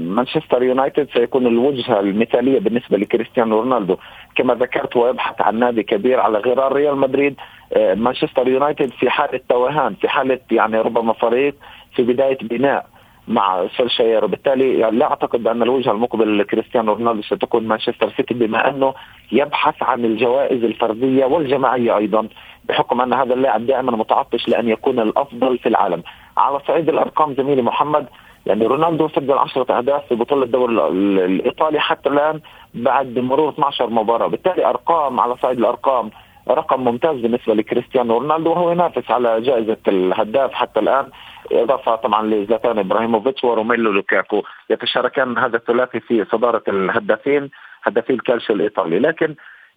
مانشستر 0.00 0.62
يونايتد 0.62 1.08
سيكون 1.14 1.46
الوجهة 1.46 2.00
المثالية 2.00 2.60
بالنسبة 2.60 2.96
لكريستيانو 2.96 3.60
رونالدو. 3.60 3.96
كما 4.36 4.54
ذكرت 4.54 4.96
ويبحث 4.96 5.42
عن 5.42 5.58
نادي 5.58 5.82
كبير 5.82 6.20
على 6.20 6.38
غرار 6.38 6.72
ريال 6.72 6.96
مدريد 6.96 7.36
آه، 7.72 7.94
مانشستر 7.94 8.48
يونايتد 8.48 8.90
في 8.90 9.10
حالة 9.10 9.40
توهان 9.48 9.94
في 9.94 10.08
حالة 10.08 10.38
يعني 10.50 10.80
ربما 10.80 11.12
فريق 11.12 11.54
في 11.94 12.02
بداية 12.02 12.38
بناء 12.42 12.86
مع 13.28 13.66
سولشاير. 13.76 14.24
وبالتالي 14.24 14.78
يعني 14.78 14.96
لا 14.96 15.10
أعتقد 15.10 15.42
بان 15.42 15.62
الوجهة 15.62 15.92
المقبلة 15.92 16.32
لكريستيانو 16.42 16.92
رونالدو 16.92 17.22
ستكون 17.22 17.68
مانشستر 17.68 18.10
سيتي 18.16 18.34
بما 18.34 18.68
أنه 18.68 18.94
يبحث 19.32 19.82
عن 19.82 20.04
الجوائز 20.04 20.64
الفردية 20.64 21.24
والجماعية 21.24 21.96
أيضا 21.96 22.28
بحكم 22.64 23.00
أن 23.00 23.12
هذا 23.12 23.34
اللاعب 23.34 23.66
دائما 23.66 23.92
متعطش 23.96 24.48
لأن 24.48 24.68
يكون 24.68 25.00
الأفضل 25.00 25.58
في 25.58 25.68
العالم. 25.68 26.02
على 26.36 26.60
صعيد 26.68 26.88
الأرقام 26.88 27.34
زميلي 27.34 27.62
محمد 27.62 28.06
يعني 28.46 28.66
رونالدو 28.66 29.08
سجل 29.08 29.38
10 29.38 29.78
أهداف 29.78 30.06
في 30.08 30.14
بطولة 30.14 30.44
الدوري 30.44 30.88
الإيطالي 31.24 31.80
حتى 31.80 32.08
الآن 32.08 32.40
بعد 32.74 33.18
مرور 33.18 33.48
12 33.48 33.90
مباراة، 33.90 34.26
بالتالي 34.26 34.66
أرقام 34.66 35.20
على 35.20 35.36
صعيد 35.36 35.58
الأرقام 35.58 36.10
رقم 36.48 36.84
ممتاز 36.84 37.20
بالنسبة 37.20 37.54
لكريستيانو 37.54 38.18
رونالدو 38.18 38.50
وهو 38.50 38.70
ينافس 38.70 39.10
على 39.10 39.40
جائزة 39.40 39.76
الهداف 39.88 40.52
حتى 40.52 40.80
الآن 40.80 41.06
إضافة 41.52 41.96
طبعا 41.96 42.26
لزلاتان 42.26 42.78
إبراهيموفيتش 42.78 43.44
وروميلو 43.44 43.92
لوكاكو. 43.92 44.42
يتشاركان 44.70 45.38
هذا 45.38 45.56
الثلاثي 45.56 46.00
في 46.00 46.24
صدارة 46.24 46.62
الهدافين 46.68 47.50
هدافي 47.82 48.12
الكالشيو 48.12 48.56
الإيطالي. 48.56 48.98
لكن 48.98 49.34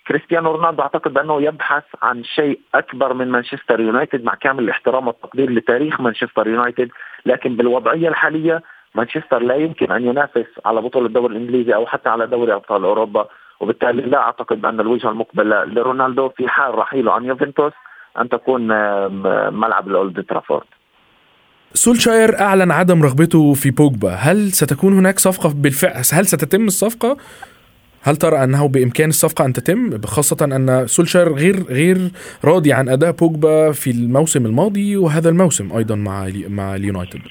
كريستيانو 0.08 0.52
رونالدو 0.52 0.82
أعتقد 0.82 1.18
أنه 1.18 1.42
يبحث 1.42 1.84
عن 2.02 2.24
شيء 2.24 2.60
أكبر 2.76 3.14
من 3.14 3.28
مانشستر 3.28 3.80
يونايتد 3.80 4.24
مع 4.24 4.36
كامل 4.36 4.64
الاحترام 4.64 5.08
والتقدير 5.08 5.50
لتاريخ 5.50 6.02
مانشستر 6.02 6.48
يونايتد. 6.48 6.90
لكن 7.26 7.56
بالوضعية 7.56 8.10
الحالية 8.10 8.62
مانشستر 8.96 9.40
لا 9.40 9.56
يمكن 9.56 9.92
أن 9.92 10.06
ينافس 10.06 10.46
على 10.66 10.82
بطولة 10.82 11.06
الدوري 11.08 11.36
الإنجليزي 11.36 11.76
أو 11.76 11.86
حتى 11.86 12.10
على 12.10 12.28
دوري 12.28 12.54
أبطال 12.54 12.84
أوروبا. 12.84 13.28
وبالتالي 13.60 14.02
لا 14.02 14.18
أعتقد 14.18 14.62
بان 14.62 14.80
الوجهة 14.80 15.10
المقبلة 15.10 15.64
لرونالدو 15.64 16.30
في 16.30 16.48
حال 16.48 16.76
رحيله 16.76 17.14
عن 17.14 17.26
يوفنتوس 17.26 17.74
أن 18.20 18.30
تكون 18.30 18.68
ملعب 19.54 19.88
الأولد 19.88 20.26
ترافورد. 20.30 20.66
سولشاير 21.74 22.40
أعلن 22.40 22.72
عدم 22.72 23.04
رغبته 23.04 23.54
في 23.54 23.72
بوجبا. 23.72 24.10
هل 24.10 24.52
ستكون 24.52 24.94
هناك 24.94 25.20
صفقة 25.20 25.54
بالفعل؟ 25.54 25.94
هل 26.14 26.26
ستتم 26.26 26.66
الصفقة؟ 26.66 27.18
هل 28.04 28.16
ترى 28.16 28.44
أنه 28.44 28.68
بإمكان 28.68 29.10
الصفقة 29.10 29.46
أن 29.46 29.54
تتم؟ 29.54 30.02
خاصة 30.06 30.46
أن 30.46 30.88
سولشاير 30.88 31.34
غير 31.34 31.56
غير 31.70 31.98
راضي 32.46 32.74
عن 32.74 32.90
أداء 32.90 33.12
بوجبا 33.12 33.72
في 33.72 33.92
الموسم 33.92 34.46
الماضي 34.46 34.98
وهذا 34.98 35.30
الموسم 35.30 35.78
أيضا 35.78 35.96
مع 35.96 36.30
مع 36.48 36.76
اليونايتد. 36.76 37.22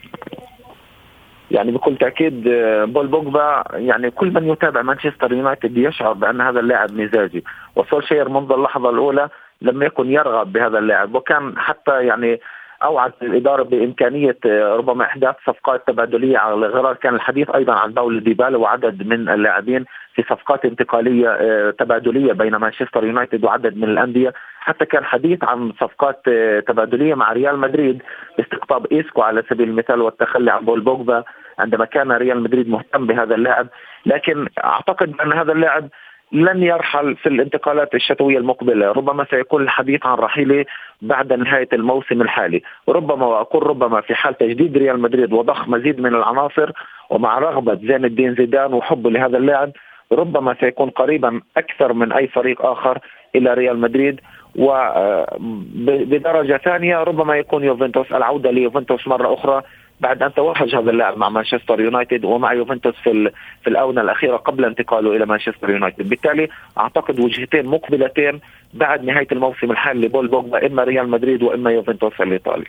يعني 1.50 1.72
بكل 1.72 1.96
تأكيد 1.96 2.48
آه، 2.48 2.84
بول 2.84 3.06
بوجبا 3.06 3.64
يعني 3.72 4.10
كل 4.10 4.32
من 4.32 4.48
يتابع 4.48 4.82
مانشستر 4.82 5.32
يونايتد 5.32 5.76
يشعر 5.76 6.12
بأن 6.12 6.40
هذا 6.40 6.60
اللاعب 6.60 6.92
مزاجي. 6.92 7.44
وسولشير 7.76 8.28
منذ 8.28 8.52
اللحظة 8.52 8.90
الأولى 8.90 9.28
لم 9.62 9.82
يكن 9.82 10.12
يرغب 10.12 10.52
بهذا 10.52 10.78
اللاعب. 10.78 11.14
وكان 11.14 11.58
حتى 11.58 12.06
يعني 12.06 12.40
اوعد 12.84 13.12
الإدارة 13.22 13.62
بإمكانية 13.62 14.36
آه، 14.46 14.76
ربما 14.76 15.04
إحداث 15.04 15.34
صفقات 15.46 15.86
تبادلية 15.86 16.38
على 16.38 16.54
الغرار. 16.54 16.94
كان 16.94 17.14
الحديث 17.14 17.50
أيضا 17.50 17.72
عن 17.72 17.92
باولو 17.92 18.18
ديبالا 18.18 18.58
وعدد 18.58 19.06
من 19.06 19.28
اللاعبين 19.28 19.84
في 20.14 20.22
صفقات 20.22 20.64
انتقالية 20.64 21.28
آه، 21.28 21.70
تبادلية 21.70 22.32
بين 22.32 22.56
مانشستر 22.56 23.04
يونايتد 23.04 23.44
وعدد 23.44 23.76
من 23.76 23.84
الأندية. 23.84 24.32
حتى 24.60 24.84
كان 24.84 25.04
حديث 25.04 25.44
عن 25.44 25.72
صفقات 25.72 26.22
تبادلية 26.66 27.14
مع 27.14 27.32
ريال 27.32 27.58
مدريد 27.58 28.02
باستقطاب 28.38 28.86
إيسكو 28.92 29.22
على 29.22 29.42
سبيل 29.50 29.68
المثال 29.68 30.00
والتخلي 30.00 30.50
عن 30.50 30.64
بول 30.64 30.80
بوجبا 30.80 31.24
عندما 31.58 31.84
كان 31.84 32.12
ريال 32.12 32.42
مدريد 32.42 32.68
مهتم 32.68 33.06
بهذا 33.06 33.34
اللاعب. 33.34 33.66
لكن 34.06 34.46
أعتقد 34.64 35.14
ان 35.20 35.32
هذا 35.32 35.52
اللاعب 35.52 35.88
لن 36.32 36.62
يرحل 36.62 37.16
في 37.16 37.28
الانتقالات 37.28 37.94
الشتوية 37.94 38.38
المقبلة، 38.38 38.92
ربما 38.92 39.26
سيكون 39.30 39.62
الحديث 39.62 40.06
عن 40.06 40.18
رحيله 40.18 40.64
بعد 41.02 41.32
نهاية 41.32 41.68
الموسم 41.72 42.22
الحالي، 42.22 42.62
ربما 42.88 43.26
وأقول 43.26 43.66
ربما 43.66 44.00
في 44.00 44.14
حال 44.14 44.38
تجديد 44.38 44.76
ريال 44.76 45.00
مدريد 45.00 45.32
وضخ 45.32 45.68
مزيد 45.68 46.00
من 46.00 46.14
العناصر 46.14 46.70
ومع 47.10 47.38
رغبة 47.38 47.74
زين 47.74 48.04
الدين 48.04 48.34
زيدان 48.34 48.74
وحبه 48.74 49.10
لهذا 49.10 49.38
اللاعب 49.38 49.70
ربما 50.12 50.54
سيكون 50.60 50.90
قريبا 50.90 51.40
أكثر 51.56 51.92
من 51.92 52.12
أي 52.12 52.26
فريق 52.26 52.66
آخر 52.66 52.98
إلى 53.34 53.54
ريال 53.54 53.78
مدريد. 53.78 54.20
وبدرجه 54.56 56.56
ثانية 56.56 57.02
ربما 57.02 57.36
يكون 57.36 57.64
يوفنتوس 57.64 58.12
العودة 58.12 58.50
ليوفنتوس 58.50 59.08
مرة 59.08 59.34
أخرى. 59.34 59.62
بعد 60.02 60.22
أن 60.22 60.34
توهج 60.34 60.74
هذا 60.74 60.90
اللاعب 60.90 61.18
مع 61.18 61.28
مانشستر 61.28 61.80
يونايتد 61.80 62.24
ومع 62.24 62.52
يوفنتوس 62.52 62.94
في 63.04 63.30
في 63.62 63.70
الآونة 63.70 64.00
الأخيرة 64.00 64.36
قبل 64.36 64.64
انتقاله 64.64 65.16
إلى 65.16 65.26
مانشستر 65.26 65.70
يونايتد، 65.70 66.08
بالتالي 66.08 66.48
أعتقد 66.78 67.20
وجهتين 67.20 67.66
مقبلتين 67.66 68.40
بعد 68.74 69.04
نهاية 69.04 69.26
الموسم 69.32 69.70
الحالي 69.70 70.06
لبول 70.06 70.28
بوجبا 70.28 70.66
إما 70.66 70.84
ريال 70.84 71.08
مدريد 71.08 71.42
وإما 71.42 71.70
يوفنتوس 71.70 72.12
الإيطالي. 72.20 72.64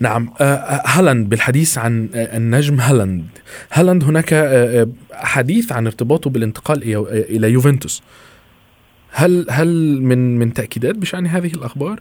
نعم 0.00 0.30
آه، 0.40 0.44
آه، 0.44 0.82
هالاند 0.86 1.28
بالحديث 1.28 1.78
عن 1.78 2.08
آه، 2.14 2.36
النجم 2.36 2.80
هالاند، 2.80 3.24
هالاند 3.72 4.04
هناك 4.04 4.30
حديث 5.12 5.72
عن 5.72 5.86
ارتباطه 5.86 6.30
بالانتقال 6.30 6.78
إلى 7.08 7.50
يوفنتوس. 7.50 8.02
هل 9.10 9.46
هل 9.50 10.02
من 10.02 10.38
من 10.38 10.52
تأكيدات 10.52 10.94
بشأن 10.94 11.26
هذه 11.26 11.52
الأخبار؟ 11.54 12.00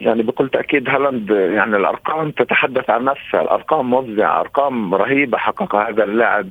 يعني 0.00 0.22
بكل 0.22 0.48
تأكيد 0.48 0.88
هالاند 0.88 1.30
يعني 1.30 1.76
الأرقام 1.76 2.30
تتحدث 2.30 2.90
عن 2.90 3.04
نفسها، 3.04 3.42
الأرقام 3.42 3.94
مفزعة، 3.94 4.40
أرقام 4.40 4.94
رهيبة 4.94 5.38
حققها 5.38 5.88
هذا 5.88 6.04
اللاعب. 6.04 6.48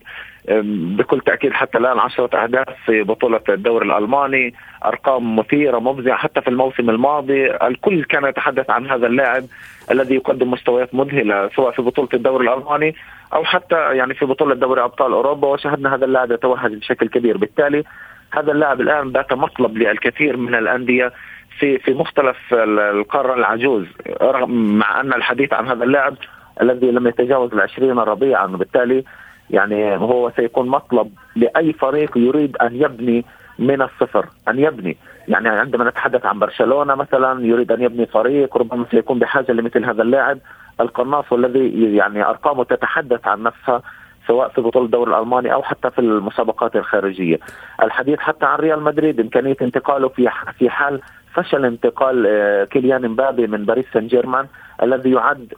بكل 0.97 1.19
تأكيد 1.19 1.53
حتى 1.53 1.77
الآن 1.77 1.99
10 1.99 2.43
أهداف 2.43 2.67
في 2.85 3.03
بطولة 3.03 3.41
الدوري 3.49 3.85
الألماني. 3.85 4.53
أرقام 4.85 5.35
مثيرة 5.35 5.79
مفزعة 5.79 6.17
حتى 6.17 6.41
في 6.41 6.47
الموسم 6.47 6.89
الماضي. 6.89 7.51
الكل 7.51 8.03
كان 8.03 8.25
يتحدث 8.25 8.69
عن 8.69 8.89
هذا 8.89 9.07
اللاعب 9.07 9.43
الذي 9.91 10.15
يقدم 10.15 10.51
مستويات 10.51 10.95
مذهلة 10.95 11.49
سواء 11.55 11.71
في 11.71 11.81
بطولة 11.81 12.09
الدوري 12.13 12.49
الألماني 12.49 12.95
أو 13.33 13.43
حتى 13.43 13.75
يعني 13.75 14.13
في 14.13 14.25
بطولة 14.25 14.55
دوري 14.55 14.83
أبطال 14.83 15.11
أوروبا. 15.11 15.47
وشاهدنا 15.47 15.95
هذا 15.95 16.05
اللاعب 16.05 16.31
يتوهج 16.31 16.75
بشكل 16.75 17.07
كبير. 17.07 17.37
بالتالي 17.37 17.83
هذا 18.31 18.51
اللاعب 18.51 18.81
الآن 18.81 19.11
بات 19.11 19.33
مطلب 19.33 19.77
للكثير 19.77 20.37
من 20.37 20.55
الأندية. 20.55 21.11
في 21.59 21.77
في 21.77 21.93
مختلف 21.93 22.53
القارة 22.53 23.33
العجوز 23.33 23.85
رغم 24.21 24.77
مع 24.77 25.01
أن 25.01 25.13
الحديث 25.13 25.53
عن 25.53 25.67
هذا 25.67 25.83
اللاعب 25.83 26.15
الذي 26.61 26.91
لم 26.91 27.07
يتجاوز 27.07 27.53
العشرين 27.53 27.99
ربيعا 27.99 28.45
وبالتالي 28.45 29.03
يعني 29.49 29.97
هو 29.97 30.31
سيكون 30.35 30.67
مطلب 30.67 31.11
لأي 31.35 31.73
فريق 31.73 32.17
يريد 32.17 32.57
أن 32.57 32.75
يبني 32.75 33.25
من 33.59 33.81
الصفر 33.81 34.25
أن 34.47 34.59
يبني 34.59 34.97
يعني 35.27 35.49
عندما 35.49 35.89
نتحدث 35.89 36.25
عن 36.25 36.39
برشلونة 36.39 36.95
مثلا 36.95 37.45
يريد 37.45 37.71
أن 37.71 37.81
يبني 37.81 38.05
فريق 38.05 38.57
ربما 38.57 38.85
سيكون 38.91 39.19
بحاجة 39.19 39.51
لمثل 39.51 39.85
هذا 39.85 40.01
اللاعب 40.01 40.39
القناص 40.79 41.31
والذي 41.31 41.95
يعني 41.95 42.25
أرقامه 42.25 42.63
تتحدث 42.63 43.27
عن 43.27 43.43
نفسها 43.43 43.81
سواء 44.27 44.49
في 44.49 44.61
بطولة 44.61 44.85
الدوري 44.85 45.11
الألماني 45.11 45.53
أو 45.53 45.63
حتى 45.63 45.91
في 45.91 45.99
المسابقات 45.99 46.75
الخارجية. 46.75 47.39
الحديث 47.83 48.19
حتى 48.19 48.45
عن 48.45 48.59
ريال 48.59 48.83
مدريد 48.83 49.19
إمكانية 49.19 49.55
انتقاله 49.61 50.07
في 50.07 50.29
في 50.59 50.69
حال 50.69 51.01
فشل 51.35 51.65
انتقال 51.65 52.25
آه، 52.27 52.63
كيليان 52.63 53.09
مبابي 53.09 53.47
من 53.47 53.65
باريس 53.65 53.85
سان 53.93 54.07
جيرمان 54.07 54.47
الذي 54.83 55.11
يعد 55.11 55.53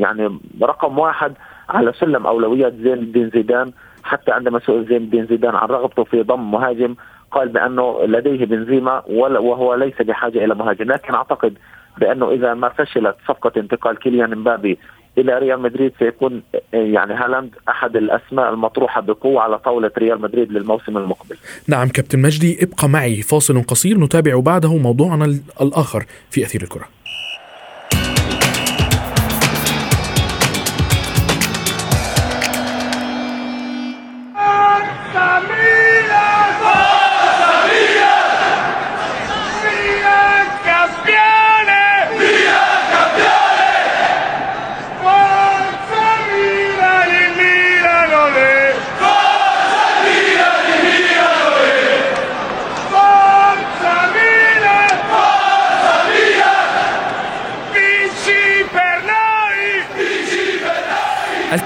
يعني 0.00 0.38
رقم 0.62 0.98
واحد 0.98 1.32
على 1.68 1.92
سلم 1.92 2.26
أولويات 2.26 2.74
زين 2.74 2.92
الدين 2.92 3.30
زيدان 3.30 3.72
حتى 4.02 4.32
عندما 4.32 4.58
سئل 4.58 4.84
زين 4.84 4.96
الدين 4.96 5.26
زيدان 5.26 5.54
عن 5.56 5.68
رغبته 5.68 6.04
في 6.04 6.22
ضم 6.22 6.50
مهاجم 6.50 6.94
قال 7.30 7.48
بأنه 7.48 8.04
لديه 8.04 8.46
بنزيما 8.46 9.02
وهو 9.08 9.74
ليس 9.74 10.02
بحاجة 10.02 10.44
إلى 10.44 10.54
مهاجم 10.54 10.92
لكن 10.92 11.14
أعتقد 11.14 11.58
بأنه 11.98 12.30
إذا 12.30 12.54
ما 12.54 12.68
فشلت 12.68 13.16
صفقة 13.28 13.52
انتقال 13.56 13.98
كيليان 13.98 14.38
مبابي 14.38 14.78
إلى 15.18 15.38
ريال 15.38 15.60
مدريد 15.60 15.92
سيكون 15.98 16.42
يعني 16.72 17.14
هالاند 17.14 17.50
أحد 17.68 17.96
الأسماء 17.96 18.50
المطروحة 18.50 19.00
بقوة 19.00 19.42
على 19.42 19.58
طاولة 19.58 19.90
ريال 19.98 20.20
مدريد 20.20 20.52
للموسم 20.52 20.96
المقبل. 20.96 21.36
نعم 21.68 21.88
كابتن 21.88 22.18
مجدي 22.18 22.58
ابقى 22.62 22.88
معي 22.88 23.22
فاصل 23.22 23.62
قصير 23.62 23.98
نتابع 23.98 24.40
بعده 24.40 24.76
موضوعنا 24.76 25.24
الآخر 25.60 26.04
في 26.30 26.42
أثير 26.42 26.62
الكرة. 26.62 26.84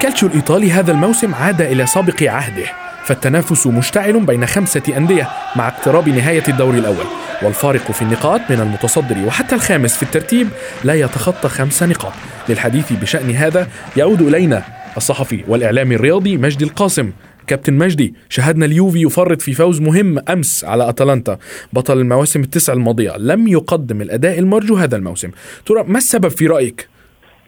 الكالتشيو 0.03 0.29
الإيطالي 0.29 0.71
هذا 0.71 0.91
الموسم 0.91 1.33
عاد 1.33 1.61
إلى 1.61 1.85
سابق 1.85 2.23
عهده 2.23 2.65
فالتنافس 3.05 3.67
مشتعل 3.67 4.25
بين 4.25 4.45
خمسة 4.45 4.81
أندية 4.97 5.29
مع 5.55 5.67
اقتراب 5.67 6.09
نهاية 6.09 6.43
الدور 6.47 6.73
الأول 6.73 7.05
والفارق 7.43 7.91
في 7.91 8.01
النقاط 8.01 8.41
من 8.49 8.59
المتصدر 8.59 9.25
وحتى 9.25 9.55
الخامس 9.55 9.97
في 9.97 10.03
الترتيب 10.03 10.47
لا 10.83 10.93
يتخطى 10.93 11.49
خمس 11.49 11.83
نقاط. 11.83 12.13
للحديث 12.49 12.93
بشأن 12.93 13.31
هذا 13.31 13.67
يعود 13.97 14.21
إلينا 14.21 14.63
الصحفي 14.97 15.43
والإعلامي 15.47 15.95
الرياضي 15.95 16.37
مجدي 16.37 16.65
القاسم. 16.65 17.11
كابتن 17.47 17.73
مجدي 17.73 18.13
شاهدنا 18.29 18.65
اليوفي 18.65 19.01
يفرط 19.01 19.41
في 19.41 19.53
فوز 19.53 19.81
مهم 19.81 20.19
أمس 20.29 20.65
على 20.65 20.89
أتلانتا 20.89 21.37
بطل 21.73 21.97
المواسم 21.97 22.41
التسع 22.41 22.73
الماضية 22.73 23.17
لم 23.17 23.47
يقدم 23.47 24.01
الأداء 24.01 24.39
المرجو 24.39 24.75
هذا 24.75 24.95
الموسم. 24.95 25.31
ترى 25.65 25.83
ما 25.83 25.97
السبب 25.97 26.27
في 26.27 26.47
رأيك؟ 26.47 26.92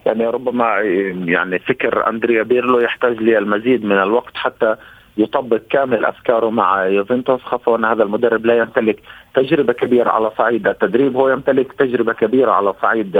يعني 0.06 0.28
ربما 0.28 0.80
يعني 1.26 1.60
فكر 1.60 2.10
أندريا 2.10 2.44
بيرلو 2.44 2.80
يحتاج 2.80 3.18
للمزيد 3.22 3.86
من 3.86 3.98
الوقت 3.98 4.38
حتى 4.38 4.76
يطبق 5.18 5.62
كامل 5.70 6.06
أفكاره 6.06 6.50
مع 6.50 6.86
يوفنتوس. 6.86 7.42
خاصه 7.42 7.76
أن 7.76 7.86
هذا 7.86 8.04
المدرب 8.04 8.46
لا 8.46 8.58
يمتلك 8.58 9.00
تجربة 9.34 9.74
كبيرة 9.74 10.10
على 10.10 10.32
صعيد 10.38 10.68
التدريب. 10.68 11.16
هو 11.16 11.30
يمتلك 11.30 11.74
تجربة 11.74 12.14
كبيرة 12.14 12.52
على 12.52 12.74
صعيد 12.82 13.18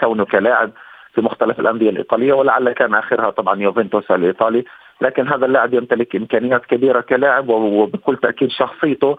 كونه 0.00 0.24
كلاعب 0.24 0.70
في 1.14 1.20
مختلف 1.20 1.60
الأندية 1.60 1.90
الإيطالية 1.90 2.32
ولعل 2.32 2.72
كان 2.72 2.94
آخرها 2.94 3.30
طبعا 3.30 3.60
يوفنتوس 3.60 4.10
الإيطالي. 4.10 4.64
لكن 5.00 5.28
هذا 5.28 5.46
اللاعب 5.46 5.74
يمتلك 5.74 6.16
إمكانيات 6.16 6.66
كبيرة 6.66 7.00
كلاعب 7.00 7.48
وبكل 7.48 8.16
تأكيد 8.16 8.50
شخصيته 8.50 9.16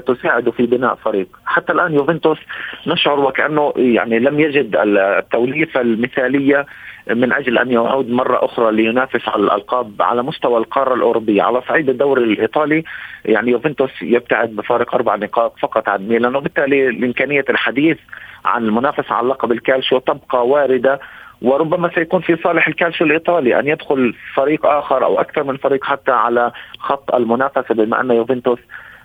ستساعد 0.00 0.50
في 0.50 0.66
بناء 0.66 0.94
فريق. 0.94 1.28
حتى 1.46 1.72
الآن 1.72 1.94
يوفنتوس 1.94 2.38
نشعر 2.86 3.20
وكأنه 3.20 3.72
يعني 3.76 4.18
لم 4.18 4.40
يجد 4.40 4.76
التوليفة 4.76 5.80
المثالية 5.80 6.66
من 7.10 7.32
أجل 7.32 7.58
أن 7.58 7.70
يعود 7.70 8.10
مرة 8.10 8.44
أخرى 8.44 8.72
لينافس 8.72 9.28
على 9.28 9.42
الألقاب 9.42 9.92
على 10.02 10.22
مستوى 10.22 10.58
القارة 10.58 10.94
الأوروبية. 10.94 11.42
على 11.42 11.62
صعيد 11.68 11.88
الدوري 11.88 12.24
الإيطالي 12.24 12.84
يعني 13.24 13.50
يوفنتوس 13.50 13.90
يبتعد 14.02 14.48
بفارق 14.56 14.94
أربع 14.94 15.16
نقاط 15.16 15.58
فقط 15.58 15.88
عن 15.88 16.08
ميلان 16.08 16.36
وبالتالي 16.36 16.90
لإمكانية 16.90 17.44
الحديث 17.50 17.98
عن 18.44 18.64
المنافسة 18.64 19.14
على 19.14 19.28
لقب 19.28 19.52
الكالشيو 19.52 19.98
تبقى 19.98 20.46
واردة 20.48 21.00
وربما 21.42 21.90
سيكون 21.94 22.20
في 22.20 22.36
صالح 22.36 22.68
الكالشيو 22.68 23.06
الإيطالي 23.06 23.58
أن 23.60 23.66
يدخل 23.68 24.14
فريق 24.34 24.66
آخر 24.66 25.04
أو 25.04 25.20
أكثر 25.20 25.44
من 25.44 25.56
فريق 25.56 25.84
حتى 25.84 26.12
على 26.12 26.52
خط 26.78 27.14
المنافسة 27.14 27.74
بما 27.74 28.00
أن 28.00 28.10
يوفنتوس 28.10 28.58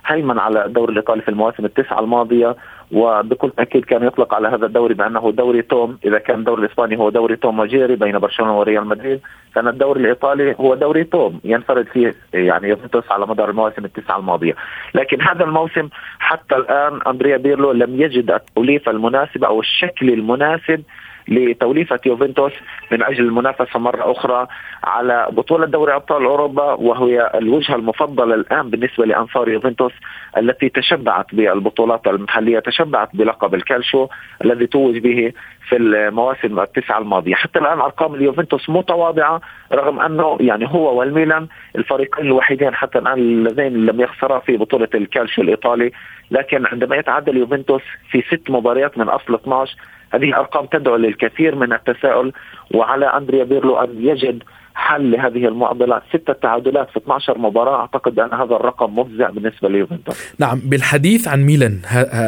هيمن 0.05 0.39
على 0.39 0.65
الدوري 0.65 0.91
الإيطالي 0.91 1.21
في 1.21 1.29
المواسم 1.29 1.65
التسعة 1.65 1.99
الماضية 1.99 2.55
وبكل 2.91 3.49
تأكيد 3.49 3.85
كان 3.85 4.03
يطلق 4.03 4.33
على 4.33 4.47
هذا 4.47 4.65
الدوري 4.65 4.93
بأنه 4.93 5.31
دوري 5.31 5.61
توم. 5.61 5.97
إذا 6.05 6.17
كان 6.17 6.39
الدوري 6.39 6.65
الإسباني 6.65 6.97
هو 6.97 7.09
دوري 7.09 7.35
توم 7.35 7.59
وجيري 7.59 7.95
بين 7.95 8.19
برشلونة 8.19 8.59
وريال 8.59 8.87
مدريد 8.87 9.21
كان 9.55 9.67
الدوري 9.67 10.01
الإيطالي 10.01 10.55
هو 10.59 10.75
دوري 10.75 11.03
توم 11.03 11.39
ينفرد 11.43 11.87
فيه 11.87 12.15
يعني 12.33 12.69
يوفنتوس 12.69 13.11
على 13.11 13.27
مدار 13.27 13.49
المواسم 13.49 13.85
التسعة 13.85 14.19
الماضية. 14.19 14.55
لكن 14.95 15.21
هذا 15.21 15.43
الموسم 15.43 15.89
حتى 16.19 16.55
الآن 16.55 16.99
أندريا 17.07 17.37
بيرلو 17.37 17.71
لم 17.71 18.01
يجد 18.01 18.31
التوليفة 18.31 18.91
المناسبة 18.91 19.47
أو 19.47 19.59
الشكل 19.59 20.09
المناسب 20.09 20.83
لتوليفة 21.27 21.99
يوفنتوس 22.05 22.51
من 22.91 23.03
أجل 23.03 23.25
المنافسة 23.25 23.79
مرة 23.79 24.11
أخرى 24.11 24.47
على 24.83 25.27
بطولة 25.31 25.65
دوري 25.65 25.95
أبطال 25.95 26.25
أوروبا 26.25 26.73
وهي 26.73 27.31
الوجهة 27.35 27.75
المفضلة 27.75 28.35
الآن 28.35 28.69
بالنسبة 28.69 29.05
لأنصار 29.05 29.49
يوفنتوس 29.49 29.93
التي 30.37 30.69
تشبعت 30.69 31.35
بالبطولات 31.35 32.07
المحلية 32.07 32.59
تشبعت 32.59 33.09
بلقب 33.13 33.55
الكالشو 33.55 34.07
الذي 34.43 34.67
توج 34.67 34.97
به 34.97 35.33
في 35.69 35.77
المواسم 35.77 36.59
التسعة 36.59 36.99
الماضية. 36.99 37.35
حتى 37.35 37.59
الآن 37.59 37.79
أرقام 37.79 38.15
اليوفنتوس 38.15 38.69
متواضعة 38.69 39.41
رغم 39.73 39.99
أنه 39.99 40.37
يعني 40.39 40.67
هو 40.69 40.99
والميلان 40.99 41.47
الفريقين 41.75 42.25
الوحيدين 42.25 42.75
حتى 42.75 42.99
الآن 42.99 43.17
اللذين 43.17 43.85
لم 43.85 44.01
يخسرا 44.01 44.39
في 44.39 44.57
بطولة 44.57 44.89
الكالشو 44.95 45.41
الإيطالي. 45.41 45.91
لكن 46.31 46.65
عندما 46.65 46.95
يتعدى 46.95 47.31
اليوفنتوس 47.31 47.81
في 48.11 48.21
ست 48.21 48.51
مباريات 48.51 48.97
من 48.97 49.09
أصل 49.09 49.33
12 49.33 49.75
هذه 50.13 50.35
ارقام 50.35 50.65
تدعو 50.65 50.95
للكثير 51.11 51.55
من 51.55 51.73
التساؤل 51.73 52.33
وعلى 52.73 53.05
أندريا 53.05 53.43
بيرلو 53.43 53.77
أن 53.77 53.89
يجد 53.99 54.43
حل 54.75 55.11
لهذه 55.11 55.47
المعضله 55.47 56.01
ستة 56.09 56.33
تعادلات 56.33 56.89
في 56.89 56.97
12 56.97 57.37
مباراة. 57.37 57.79
أعتقد 57.81 58.19
أن 58.19 58.33
هذا 58.33 58.55
الرقم 58.55 58.99
مفزع 58.99 59.29
بالنسبة 59.29 59.69
ليوفنتوس. 59.69 60.33
نعم 60.39 60.59
بالحديث 60.59 61.27
عن 61.27 61.41
ميلان 61.43 61.79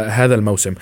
هذا 0.09 0.35
الموسم 0.35 0.73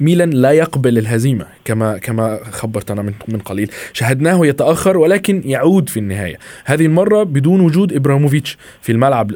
ميلان 0.00 0.30
لا 0.30 0.50
يقبل 0.50 0.98
الهزيمة 0.98 1.46
كما 1.64 1.98
كما 1.98 2.38
خبرتنا 2.50 3.02
من 3.02 3.12
من 3.28 3.38
قليل. 3.38 3.70
شاهدناه 3.92 4.46
يتأخر 4.46 4.96
ولكن 4.96 5.42
يعود 5.44 5.88
في 5.88 6.00
النهاية. 6.00 6.36
هذه 6.64 6.86
المرة 6.86 7.22
بدون 7.22 7.60
وجود 7.60 7.92
إبراموفيتش 7.92 8.58
في 8.80 8.92
الملعب 8.92 9.32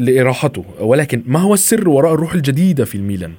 لإراحته. 0.00 0.64
ولكن 0.80 1.22
ما 1.26 1.40
هو 1.40 1.54
السر 1.54 1.88
وراء 1.88 2.14
الروح 2.14 2.34
الجديدة 2.34 2.84
في 2.84 2.94
الميلان؟ 2.94 3.32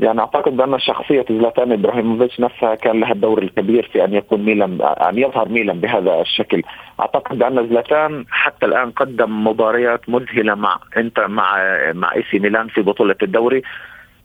يعني 0.00 0.20
أعتقد 0.20 0.56
بأن 0.56 0.78
شخصية 0.78 1.24
زلاتان 1.30 1.72
إبراهيموفيتش 1.72 2.40
نفسها 2.40 2.74
كان 2.74 3.00
لها 3.00 3.12
الدور 3.12 3.42
الكبير 3.42 3.90
في 3.92 4.04
أن 4.04 4.14
يكون 4.14 4.44
ميلان 4.44 4.78
أن 4.82 5.18
يظهر 5.18 5.48
ميلان 5.48 5.80
بهذا 5.80 6.20
الشكل، 6.20 6.62
أعتقد 7.00 7.38
بأن 7.38 7.68
زلاتان 7.68 8.24
حتى 8.30 8.66
الآن 8.66 8.90
قدم 8.90 9.46
مباريات 9.46 10.08
مذهلة 10.08 10.54
مع 10.54 10.78
انت 10.96 11.20
مع 11.20 11.58
مع 11.92 12.14
AC 12.14 12.38
ميلان 12.38 12.68
في 12.68 12.82
بطولة 12.82 13.16
الدوري. 13.22 13.62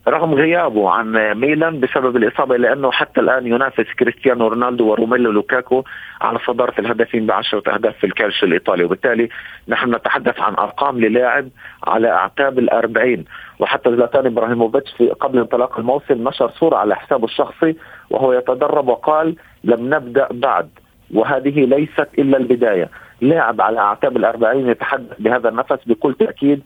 رغم 0.08 0.34
غيابه 0.34 0.90
عن 0.90 1.34
ميلان 1.34 1.80
بسبب 1.80 2.16
الإصابة 2.16 2.58
لأنه 2.58 2.92
حتى 2.92 3.22
الآن 3.22 3.48
ينافس 3.48 3.94
كريستيانو 4.00 4.48
رونالدو 4.48 4.88
وروميلو 4.88 5.32
لوكاكو 5.32 5.84
على 6.22 6.40
صدارة 6.40 6.74
الهدافين 6.80 7.26
بعشرة 7.26 7.74
أهداف 7.74 7.98
في 7.98 8.04
الكالشيو 8.08 8.48
الإيطالي. 8.48 8.84
وبالتالي 8.84 9.30
نحن 9.68 9.96
نتحدث 9.96 10.40
عن 10.40 10.54
أرقام 10.54 11.00
للاعب 11.00 11.50
على 11.84 12.12
أعتاب 12.12 12.60
الأربعين. 12.60 13.26
وحتى 13.60 13.90
زلاتان 13.90 14.26
إبراهيموفيتش 14.26 14.92
في 14.98 15.10
قبل 15.10 15.40
انطلاق 15.40 15.80
الموسم 15.80 16.28
نشر 16.28 16.50
صورة 16.50 16.78
على 16.78 16.96
حسابه 16.96 17.26
الشخصي 17.26 17.76
وهو 18.10 18.34
يتدرب 18.34 18.88
وقال 18.88 19.36
لم 19.64 19.94
نبدأ 19.94 20.28
بعد. 20.32 20.70
وهذه 21.14 21.66
ليست 21.66 22.08
إلا 22.20 22.38
البداية. 22.38 22.90
لاعب 23.22 23.62
على 23.62 23.80
أعتاب 23.80 24.18
الأربعين 24.18 24.70
يتحدث 24.70 25.22
بهذا 25.22 25.50
النفس 25.50 25.80
بكل 25.86 26.14
تأكيد 26.14 26.62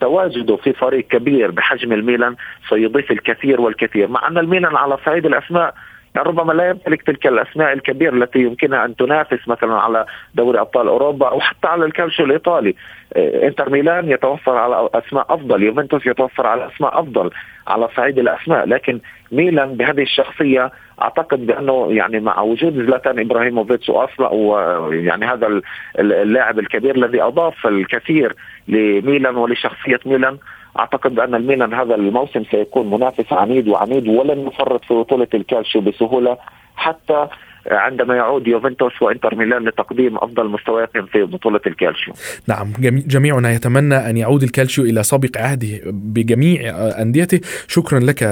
تواجده 0.00 0.56
في 0.56 0.72
فريق 0.72 1.06
كبير 1.06 1.50
بحجم 1.50 1.92
الميلان 1.92 2.36
سيضيف 2.68 3.10
الكثير 3.10 3.60
والكثير 3.60 4.08
مع 4.08 4.28
أن 4.28 4.38
الميلان 4.38 4.76
على 4.76 4.98
صعيد 5.04 5.26
الأسماء 5.26 5.62
يعني 5.64 5.74
ربما 6.22 6.52
لا 6.52 6.68
يمتلك 6.68 7.02
تلك 7.02 7.26
الأسماء 7.26 7.72
الكبيرة 7.72 8.14
التي 8.14 8.38
يمكنها 8.38 8.84
أن 8.84 8.96
تنافس 8.96 9.48
مثلا 9.48 9.74
على 9.74 10.06
دوري 10.34 10.60
أبطال 10.60 10.88
أوروبا 10.88 11.28
أو 11.28 11.40
حتى 11.40 11.68
على 11.68 11.84
الكالشيو 11.84 12.26
الإيطالي. 12.26 12.74
آه، 13.16 13.46
إنتر 13.46 13.70
ميلان 13.70 14.10
يتوفر 14.10 14.56
على 14.56 14.88
أسماء 14.94 15.26
أفضل 15.34 15.62
يوفنتوس 15.62 16.06
يتوفر 16.06 16.46
على 16.46 16.66
أسماء 16.66 17.00
أفضل 17.00 17.30
على 17.66 17.88
صعيد 17.96 18.18
الأسماء. 18.18 18.66
لكن 18.66 19.00
ميلان 19.32 19.74
بهذه 19.74 20.02
الشخصية 20.02 20.70
أعتقد 21.02 21.46
بأنه 21.46 21.92
يعني 21.92 22.20
مع 22.20 22.40
وجود 22.40 22.74
زلاتان 22.74 23.20
إبراهيموفيتش 23.20 23.88
وأصلا 23.88 24.28
ويعني 24.28 25.26
هذا 25.26 25.60
اللاعب 25.98 26.58
الكبير 26.58 26.96
الذي 26.96 27.22
أضاف 27.22 27.66
الكثير 27.66 28.32
لميلان 28.68 29.36
ولشخصية 29.36 30.00
ميلان 30.06 30.38
أعتقد 30.78 31.14
بأن 31.14 31.34
الميلان 31.34 31.74
هذا 31.74 31.94
الموسم 31.94 32.44
سيكون 32.50 32.90
منافس 32.90 33.32
عنيد 33.32 33.68
وعنيد 33.68 34.08
ولن 34.08 34.46
يفرط 34.46 34.84
في 34.84 34.94
بطولة 34.94 35.28
الكالشيو 35.34 35.80
بسهولة 35.80 36.38
حتى 36.76 37.26
عندما 37.70 38.16
يعود 38.16 38.46
يوفنتوس 38.46 39.02
وإنتر 39.02 39.34
ميلان 39.34 39.64
لتقديم 39.68 40.16
أفضل 40.16 40.48
مستوياتهم 40.48 41.06
في 41.06 41.22
بطولة 41.22 41.60
الكالشيو. 41.66 42.14
نعم 42.48 42.72
جميعنا 43.06 43.52
يتمنى 43.52 43.94
أن 43.94 44.16
يعود 44.16 44.42
الكالشيو 44.42 44.84
إلى 44.84 45.02
سابق 45.02 45.38
عهده 45.38 45.80
بجميع 45.84 46.60
أنديته، 47.02 47.40
شكرا 47.68 48.00
لك 48.00 48.22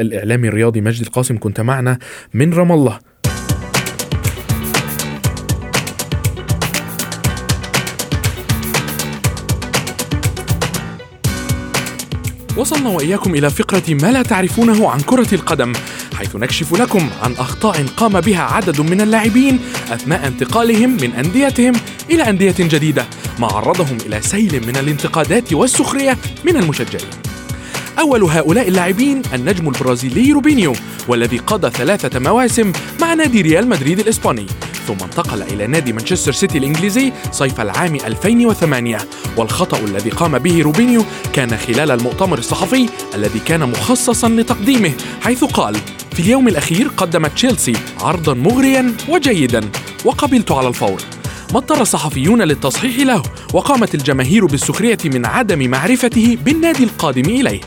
الإعلامي 0.00 0.48
الرياضي 0.48 0.80
مجدي 0.80 1.06
القاسم 1.06 1.38
كنت 1.38 1.60
معنا 1.60 1.98
من 2.34 2.54
رام 2.54 2.72
الله. 2.72 2.98
وصلنا 12.60 12.88
وإياكم 12.88 13.34
إلى 13.34 13.50
فقرة 13.50 13.82
ما 13.88 14.12
لا 14.12 14.22
تعرفونه 14.22 14.90
عن 14.90 15.00
كرة 15.00 15.34
القدم 15.34 15.72
حيث 16.14 16.36
نكشف 16.36 16.72
لكم 16.72 17.10
عن 17.22 17.32
أخطاء 17.32 17.86
قام 17.96 18.20
بها 18.20 18.42
عدد 18.42 18.80
من 18.80 19.00
اللاعبين 19.00 19.58
أثناء 19.90 20.26
انتقالهم 20.26 20.90
من 20.90 21.12
أنديتهم 21.12 21.72
إلى 22.10 22.30
أندية 22.30 22.54
جديدة 22.58 23.06
ما 23.38 23.46
عرضهم 23.46 23.98
إلى 24.06 24.20
سيل 24.22 24.66
من 24.66 24.76
الانتقادات 24.76 25.52
والسخرية 25.52 26.18
من 26.44 26.56
المشجعين. 26.56 27.10
أول 27.98 28.22
هؤلاء 28.22 28.68
اللاعبين 28.68 29.22
النجم 29.34 29.68
البرازيلي 29.68 30.32
روبينيو 30.32 30.72
والذي 31.08 31.38
قضى 31.38 31.70
ثلاثة 31.70 32.18
مواسم 32.18 32.72
مع 33.00 33.14
نادي 33.14 33.42
ريال 33.42 33.68
مدريد 33.68 33.98
الإسباني. 33.98 34.46
ثم 34.90 35.04
انتقل 35.04 35.42
إلى 35.42 35.66
نادي 35.66 35.92
مانشستر 35.92 36.32
سيتي 36.32 36.58
الإنجليزي 36.58 37.12
صيف 37.32 37.60
العام 37.60 37.94
2008 37.94 38.98
والخطأ 39.36 39.78
الذي 39.78 40.10
قام 40.10 40.38
به 40.38 40.62
روبينيو 40.62 41.04
كان 41.32 41.56
خلال 41.56 41.90
المؤتمر 41.90 42.38
الصحفي 42.38 42.88
الذي 43.14 43.38
كان 43.38 43.68
مخصصا 43.68 44.28
لتقديمه 44.28 44.92
حيث 45.20 45.44
قال 45.44 45.76
في 46.12 46.20
اليوم 46.20 46.48
الأخير 46.48 46.88
قدمت 46.96 47.32
تشيلسي 47.32 47.72
عرضا 48.00 48.34
مغريا 48.34 48.94
وجيدا 49.08 49.70
وقبلت 50.04 50.52
على 50.52 50.68
الفور. 50.68 51.02
ما 51.52 51.58
اضطر 51.58 51.82
الصحفيون 51.82 52.42
للتصحيح 52.42 52.98
له 52.98 53.22
وقامت 53.52 53.94
الجماهير 53.94 54.46
بالسخرية 54.46 54.98
من 55.04 55.26
عدم 55.26 55.70
معرفته 55.70 56.38
بالنادي 56.44 56.84
القادم 56.84 57.30
إليه. 57.30 57.60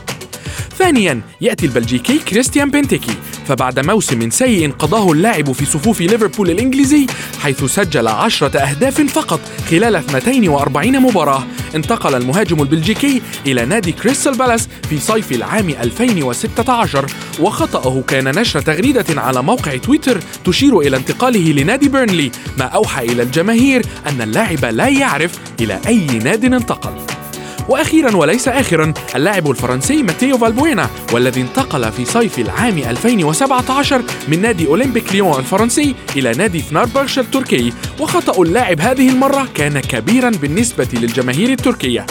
ثانيا 0.78 1.20
يأتي 1.40 1.66
البلجيكي 1.66 2.18
كريستيان 2.18 2.70
بنتيكي 2.70 3.14
فبعد 3.48 3.80
موسم 3.80 4.30
سيء 4.30 4.70
قضاه 4.72 5.12
اللاعب 5.12 5.52
في 5.52 5.64
صفوف 5.64 6.00
ليفربول 6.00 6.50
الإنجليزي 6.50 7.06
حيث 7.42 7.64
سجل 7.64 8.08
عشرة 8.08 8.58
أهداف 8.58 9.00
فقط 9.00 9.40
خلال 9.70 9.96
42 9.96 11.00
مباراة. 11.00 11.44
انتقل 11.74 12.14
المهاجم 12.14 12.62
البلجيكي 12.62 13.22
إلى 13.46 13.64
نادي 13.64 13.92
كريستال 13.92 14.34
بالاس 14.34 14.68
في 14.90 14.98
صيف 14.98 15.32
العام 15.32 15.68
2016 15.68 17.06
وخطأه 17.40 18.02
كان 18.08 18.38
نشر 18.38 18.60
تغريدة 18.60 19.20
على 19.20 19.42
موقع 19.42 19.76
تويتر 19.76 20.20
تشير 20.44 20.80
إلى 20.80 20.96
انتقاله 20.96 21.52
لنادي 21.52 21.88
بيرنلي 21.88 22.30
ما 22.58 22.64
أوحى 22.64 23.04
إلى 23.04 23.22
الجماهير 23.22 23.82
أن 24.06 24.22
اللاعب 24.22 24.64
لا 24.64 24.88
يعرف 24.88 25.38
إلى 25.60 25.80
أي 25.86 26.06
ناد 26.06 26.44
انتقل. 26.44 27.23
وأخيرا 27.68 28.16
وليس 28.16 28.48
اخرا 28.48 28.94
اللاعب 29.14 29.50
الفرنسي 29.50 30.02
ماتيو 30.02 30.38
فالبوينا 30.38 30.90
والذي 31.12 31.40
انتقل 31.40 31.92
في 31.92 32.04
صيف 32.04 32.38
العام 32.38 32.78
2017 32.78 34.02
من 34.28 34.42
نادي 34.42 34.66
أولمبيك 34.66 35.12
ليون 35.12 35.38
الفرنسي 35.38 35.94
إلى 36.16 36.32
نادي 36.32 36.62
فناربرش 36.62 37.18
التركي. 37.18 37.72
وخطأ 38.00 38.42
اللاعب 38.42 38.80
هذه 38.80 39.08
المرة 39.08 39.48
كان 39.54 39.80
كبيرا 39.80 40.30
بالنسبة 40.30 40.88
للجماهير 40.92 41.48
التركية 41.48 42.06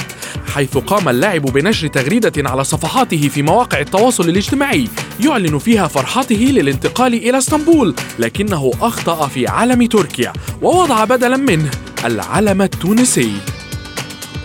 حيث 0.53 0.77
قام 0.77 1.09
اللاعب 1.09 1.41
بنشر 1.41 1.87
تغريدة 1.87 2.49
على 2.49 2.63
صفحاته 2.63 3.27
في 3.27 3.41
مواقع 3.41 3.79
التواصل 3.79 4.29
الاجتماعي 4.29 4.87
يعلن 5.19 5.57
فيها 5.57 5.87
فرحته 5.87 6.35
للانتقال 6.35 7.13
إلى 7.13 7.37
اسطنبول 7.37 7.95
لكنه 8.19 8.71
أخطأ 8.81 9.27
في 9.27 9.47
علم 9.47 9.85
تركيا 9.85 10.33
ووضع 10.61 11.03
بدلا 11.03 11.37
منه 11.37 11.71
العلم 12.05 12.61
التونسي. 12.61 13.33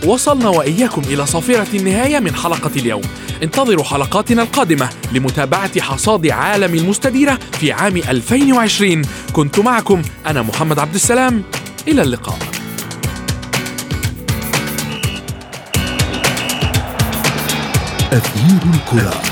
وصلنا 0.05 0.49
وإياكم 0.49 1.01
إلى 1.01 1.25
صافرة 1.25 1.67
النهاية 1.73 2.19
من 2.19 2.35
حلقة 2.35 2.71
اليوم. 2.75 3.01
انتظروا 3.43 3.83
حلقاتنا 3.83 4.41
القادمة 4.41 4.89
لمتابعة 5.11 5.81
حصاد 5.81 6.27
عالم 6.27 6.73
المستديرة 6.75 7.39
في 7.59 7.71
عام 7.71 7.97
2020 7.97 9.01
كنت 9.33 9.59
معكم 9.59 10.01
أنا 10.27 10.41
محمد 10.41 10.79
عبد 10.79 10.95
السلام. 10.95 11.43
إلى 11.87 12.01
اللقاء. 12.01 12.37
أثير 18.11 18.59
الكرة. 18.73 19.28